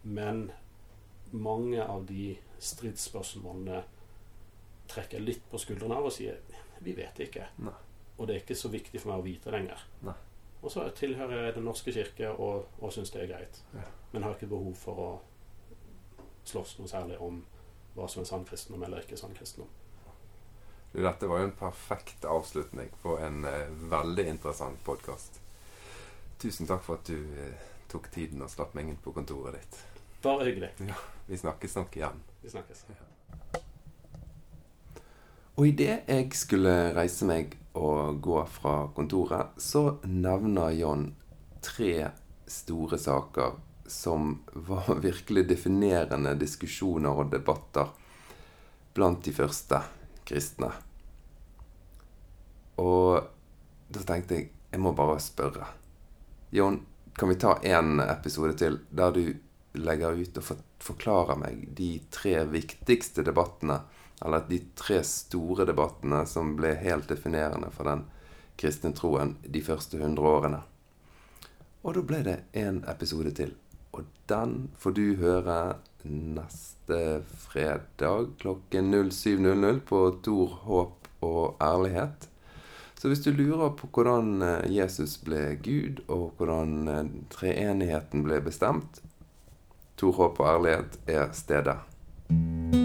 [0.03, 0.47] men
[1.35, 3.83] mange av de stridsspørsmålene
[4.91, 6.41] trekker litt på skuldrene av og sier
[6.85, 7.49] vi vet ikke.
[7.65, 7.75] Nei.
[8.19, 9.81] Og det er ikke så viktig for meg å vite lenger.
[10.07, 10.15] Nei.
[10.65, 13.61] Og så tilhører jeg Den norske kirke og, og syns det er greit.
[13.75, 13.85] Ja.
[14.13, 15.09] Men har ikke behov for å
[16.49, 17.43] slåss noe særlig om
[17.95, 19.69] hva som er sann kristendom eller ikke sann kristendom.
[20.93, 25.41] Du, Dette var jo en perfekt avslutning på en eh, veldig interessant podkast.
[26.41, 29.81] Tusen takk for at du eh, tok tiden og slapp meg inn på kontoret ditt.
[30.25, 30.71] Bare hyggelig.
[31.29, 32.23] Vi snakkes nok igjen.
[32.43, 32.87] Vi snakkes.
[35.55, 41.09] Og idet jeg skulle reise meg og gå fra kontoret, så nevner John
[41.65, 42.09] tre
[42.47, 47.91] store saker som var virkelig definerende diskusjoner og debatter
[48.95, 49.81] blant de første
[50.25, 50.71] kristne.
[52.81, 53.25] Og
[53.95, 55.69] da tenkte jeg jeg må bare spørre.
[56.51, 56.81] John,
[57.15, 59.23] kan vi ta en episode til der du
[59.79, 60.49] legger ut og
[60.83, 63.79] forklarer meg de tre viktigste debattene,
[64.23, 68.05] eller de tre store debattene som ble helt definerende for den
[68.61, 70.61] kristne troen de første hundre årene?
[71.85, 73.53] Og da ble det en episode til.
[73.93, 75.59] Og den får du høre
[76.05, 82.29] neste fredag klokken 07.00 på Tor, håp og ærlighet.
[83.01, 88.41] Så hvis du lurer på hvordan eh, Jesus ble Gud, og hvordan eh, treenigheten ble
[88.45, 89.03] bestemt,
[89.97, 92.84] Tor, håp og ærlighet er stedet.